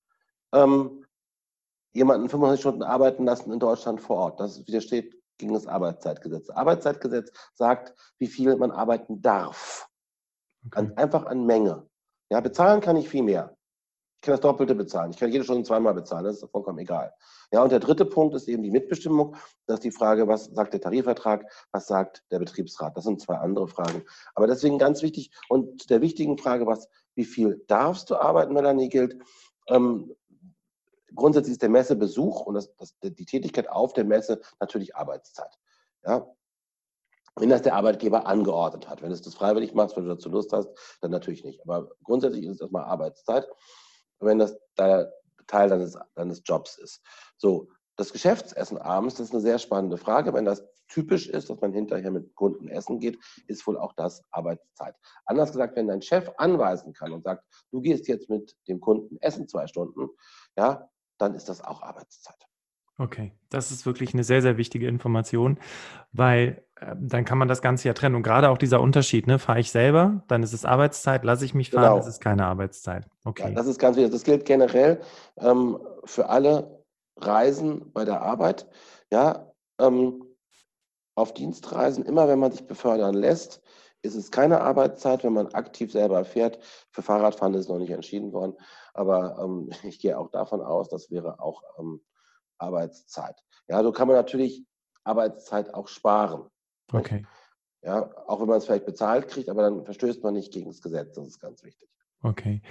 ähm, 0.54 1.06
jemanden 1.94 2.30
25 2.30 2.62
Stunden 2.62 2.84
arbeiten 2.84 3.26
lassen 3.26 3.52
in 3.52 3.60
Deutschland 3.60 4.02
vor 4.02 4.18
Ort. 4.18 4.40
Das 4.40 4.66
widersteht 4.68 5.22
gegen 5.38 5.54
das 5.54 5.68
Arbeitszeitgesetz. 5.68 6.48
Das 6.48 6.56
Arbeitszeitgesetz 6.56 7.32
sagt, 7.54 7.94
wie 8.18 8.28
viel 8.28 8.56
man 8.56 8.72
arbeiten 8.72 9.22
darf. 9.22 9.88
Okay. 10.68 10.92
einfach 10.96 11.26
an 11.26 11.46
Menge. 11.46 11.90
Ja, 12.32 12.40
bezahlen 12.40 12.80
kann 12.80 12.96
ich 12.96 13.10
viel 13.10 13.24
mehr. 13.24 13.58
Ich 14.16 14.22
kann 14.22 14.32
das 14.32 14.40
Doppelte 14.40 14.74
bezahlen. 14.74 15.12
Ich 15.12 15.18
kann 15.18 15.30
jede 15.30 15.44
Stunde 15.44 15.64
zweimal 15.64 15.94
bezahlen. 15.94 16.24
Das 16.24 16.42
ist 16.42 16.50
vollkommen 16.50 16.80
egal. 16.80 17.14
Ja, 17.52 17.62
und 17.62 17.74
der 17.74 17.82
dritte 17.82 18.06
Punkt 18.06 18.34
ist 18.36 18.48
eben 18.48 18.64
die 18.64 18.72
Mitbestimmung. 18.72 19.36
Das 19.66 19.80
ist 19.80 19.84
die 19.84 19.92
Frage, 19.92 20.30
was 20.30 20.46
sagt 20.46 20.72
der 20.72 20.80
Tarifvertrag, 20.80 21.46
was 21.74 21.88
sagt 21.88 22.24
der 22.32 22.40
Betriebsrat? 22.40 22.96
Das 22.96 23.04
sind 23.04 23.20
zwei 23.20 23.36
andere 23.36 23.68
Fragen. 23.68 24.04
Aber 24.34 24.48
deswegen 24.48 24.78
ganz 24.78 25.02
wichtig 25.02 25.32
und 25.50 25.90
der 25.90 26.00
wichtigen 26.00 26.38
Frage, 26.38 26.68
was, 26.68 26.88
wie 27.16 27.26
viel 27.26 27.66
darfst 27.68 28.10
du 28.10 28.16
arbeiten, 28.16 28.54
Melanie, 28.54 28.88
gilt. 28.88 29.22
Ähm, 29.68 30.16
grundsätzlich 31.14 31.54
ist 31.54 31.64
der 31.64 31.70
Messebesuch 31.70 32.46
und 32.46 32.54
das, 32.54 32.74
das, 32.78 32.98
die 33.02 33.26
Tätigkeit 33.26 33.70
auf 33.70 33.92
der 33.92 34.06
Messe 34.06 34.40
natürlich 34.62 34.96
Arbeitszeit. 34.96 35.60
Ja, 36.06 36.26
wenn 37.36 37.50
das 37.50 37.62
der 37.62 37.76
Arbeitgeber 37.76 38.28
angeordnet 38.28 38.90
hat. 38.90 39.02
Wenn 39.02 39.12
du 39.12 39.20
das 39.20 39.34
freiwillig 39.34 39.74
machst, 39.74 39.96
wenn 39.96 40.04
du 40.04 40.10
dazu 40.10 40.30
Lust 40.30 40.52
hast, 40.54 40.70
dann 41.02 41.12
natürlich 41.12 41.44
nicht. 41.44 41.62
Aber 41.62 41.90
grundsätzlich 42.04 42.46
ist 42.46 42.56
es 42.56 42.62
erstmal 42.62 42.84
Arbeitszeit, 42.84 43.48
wenn 44.20 44.40
das 44.40 44.58
Teil 44.76 45.70
deines, 45.70 45.98
deines 46.16 46.42
Jobs 46.46 46.78
ist. 46.78 47.02
So, 47.38 47.70
das 47.98 48.14
Geschäftsessen 48.14 48.78
abends, 48.78 49.16
das 49.16 49.28
ist 49.28 49.34
eine 49.34 49.42
sehr 49.42 49.60
spannende 49.60 49.98
Frage. 49.98 50.34
Wenn 50.34 50.46
das 50.46 50.64
typisch 50.88 51.28
ist, 51.28 51.50
dass 51.50 51.62
man 51.62 51.74
hinterher 51.74 52.12
mit 52.12 52.36
Kunden 52.36 52.68
essen 52.68 53.00
geht, 53.00 53.18
ist 53.48 53.66
wohl 53.66 53.78
auch 53.78 53.94
das 53.94 54.24
Arbeitszeit. 54.32 54.96
Anders 55.26 55.52
gesagt, 55.52 55.76
wenn 55.76 55.88
dein 55.88 56.02
Chef 56.02 56.30
anweisen 56.38 56.94
kann 56.94 57.14
und 57.14 57.24
sagt, 57.24 57.46
du 57.72 57.82
gehst 57.82 58.08
jetzt 58.08 58.30
mit 58.30 58.56
dem 58.68 58.80
Kunden 58.82 59.18
essen 59.22 59.48
zwei 59.48 59.68
Stunden, 59.68 60.10
ja, 60.58 60.90
dann 61.18 61.36
ist 61.36 61.48
das 61.48 61.64
auch 61.64 61.82
Arbeitszeit. 61.82 62.51
Okay, 63.02 63.32
das 63.50 63.72
ist 63.72 63.88
wirklich 63.88 64.14
eine 64.14 64.24
sehr, 64.24 64.44
sehr 64.44 64.58
wichtige 64.58 64.88
Information, 64.88 65.58
weil 66.12 66.64
äh, 66.76 66.96
dann 67.00 67.26
kann 67.26 67.40
man 67.40 67.48
das 67.48 67.64
Ganze 67.64 67.88
ja 67.88 67.96
trennen. 67.96 68.16
Und 68.16 68.22
gerade 68.22 68.50
auch 68.50 68.60
dieser 68.60 68.80
Unterschied, 68.80 69.26
ne, 69.26 69.40
fahre 69.40 69.60
ich 69.60 69.72
selber, 69.72 70.24
dann 70.28 70.44
ist 70.44 70.54
es 70.54 70.66
Arbeitszeit, 70.66 71.24
lasse 71.24 71.44
ich 71.44 71.56
mich 71.56 71.72
fahren, 71.72 71.94
genau. 71.94 71.98
ist 71.98 72.06
es 72.06 72.20
keine 72.20 72.46
Arbeitszeit. 72.46 73.08
Okay. 73.26 73.50
Ja, 73.50 73.56
das 73.56 73.66
ist 73.66 73.80
ganz 73.80 73.98
wichtig. 73.98 74.12
Das 74.12 74.24
gilt 74.24 74.46
generell 74.46 75.02
ähm, 75.38 75.80
für 76.06 76.30
alle 76.30 76.84
Reisen 77.18 77.92
bei 77.92 78.06
der 78.06 78.22
Arbeit. 78.22 78.68
Ja, 79.12 79.52
ähm, 79.80 80.24
auf 81.16 81.34
Dienstreisen, 81.34 82.06
immer 82.06 82.28
wenn 82.28 82.40
man 82.40 82.52
sich 82.52 82.68
befördern 82.68 83.16
lässt, 83.16 83.62
ist 84.04 84.16
es 84.16 84.30
keine 84.30 84.62
Arbeitszeit, 84.62 85.24
wenn 85.24 85.34
man 85.34 85.48
aktiv 85.54 85.92
selber 85.92 86.24
fährt. 86.24 86.60
Für 86.92 87.02
Fahrradfahren 87.02 87.56
ist 87.56 87.62
es 87.62 87.70
noch 87.70 87.80
nicht 87.80 87.92
entschieden 87.92 88.32
worden, 88.32 88.56
aber 88.94 89.40
ähm, 89.42 89.72
ich 89.84 90.00
gehe 90.00 90.20
auch 90.20 90.30
davon 90.30 90.62
aus, 90.62 90.88
das 90.90 91.10
wäre 91.10 91.40
auch 91.40 91.64
ähm, 91.80 92.02
Arbeitszeit. 92.62 93.36
Ja, 93.68 93.82
so 93.84 93.92
kann 93.92 94.08
man 94.08 94.18
natürlich 94.18 94.66
Arbeitszeit 95.04 95.74
auch 95.74 95.88
sparen. 95.88 96.50
Okay. 96.92 97.26
Ja, 97.84 98.10
auch 98.28 98.40
wenn 98.40 98.48
man 98.48 98.58
es 98.58 98.66
vielleicht 98.66 98.86
bezahlt 98.86 99.28
kriegt, 99.28 99.50
aber 99.50 99.64
dann 99.64 99.84
verstößt 99.86 100.24
man 100.24 100.34
nicht 100.34 100.54
gegen 100.54 100.68
das 100.68 100.82
Gesetz. 100.82 101.16
Das 101.16 101.28
ist 101.28 101.40
ganz 101.40 101.64
wichtig. 101.64 101.90
Okay. 102.22 102.62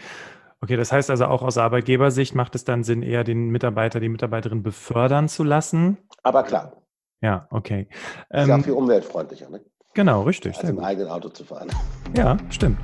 Okay, 0.63 0.77
das 0.77 0.93
heißt 0.93 1.11
also 1.11 1.25
auch 1.25 1.43
aus 1.43 1.57
Arbeitgebersicht 1.57 2.35
macht 2.35 2.55
es 2.55 2.65
dann 2.65 2.85
Sinn, 2.85 3.03
eher 3.03 3.25
den 3.25 3.49
Mitarbeiter, 3.49 3.99
die 3.99 4.11
Mitarbeiterin 4.11 4.63
befördern 4.63 5.29
zu 5.29 5.43
lassen? 5.43 5.97
Aber 6.23 6.43
klar. 6.43 6.77
Ja, 7.23 7.49
okay. 7.51 7.89
Ist 8.29 8.43
ähm, 8.43 8.49
ja 8.49 8.59
viel 8.59 8.75
umweltfreundlicher, 8.75 9.49
ne? 9.49 9.65
Genau, 9.95 10.23
richtig. 10.23 10.57
Als 10.59 10.69
im 10.69 10.79
eigenen 10.79 11.09
Auto 11.09 11.31
zu 11.31 11.45
fahren. 11.45 11.71
Ja, 12.17 12.37
stimmt. 12.51 12.79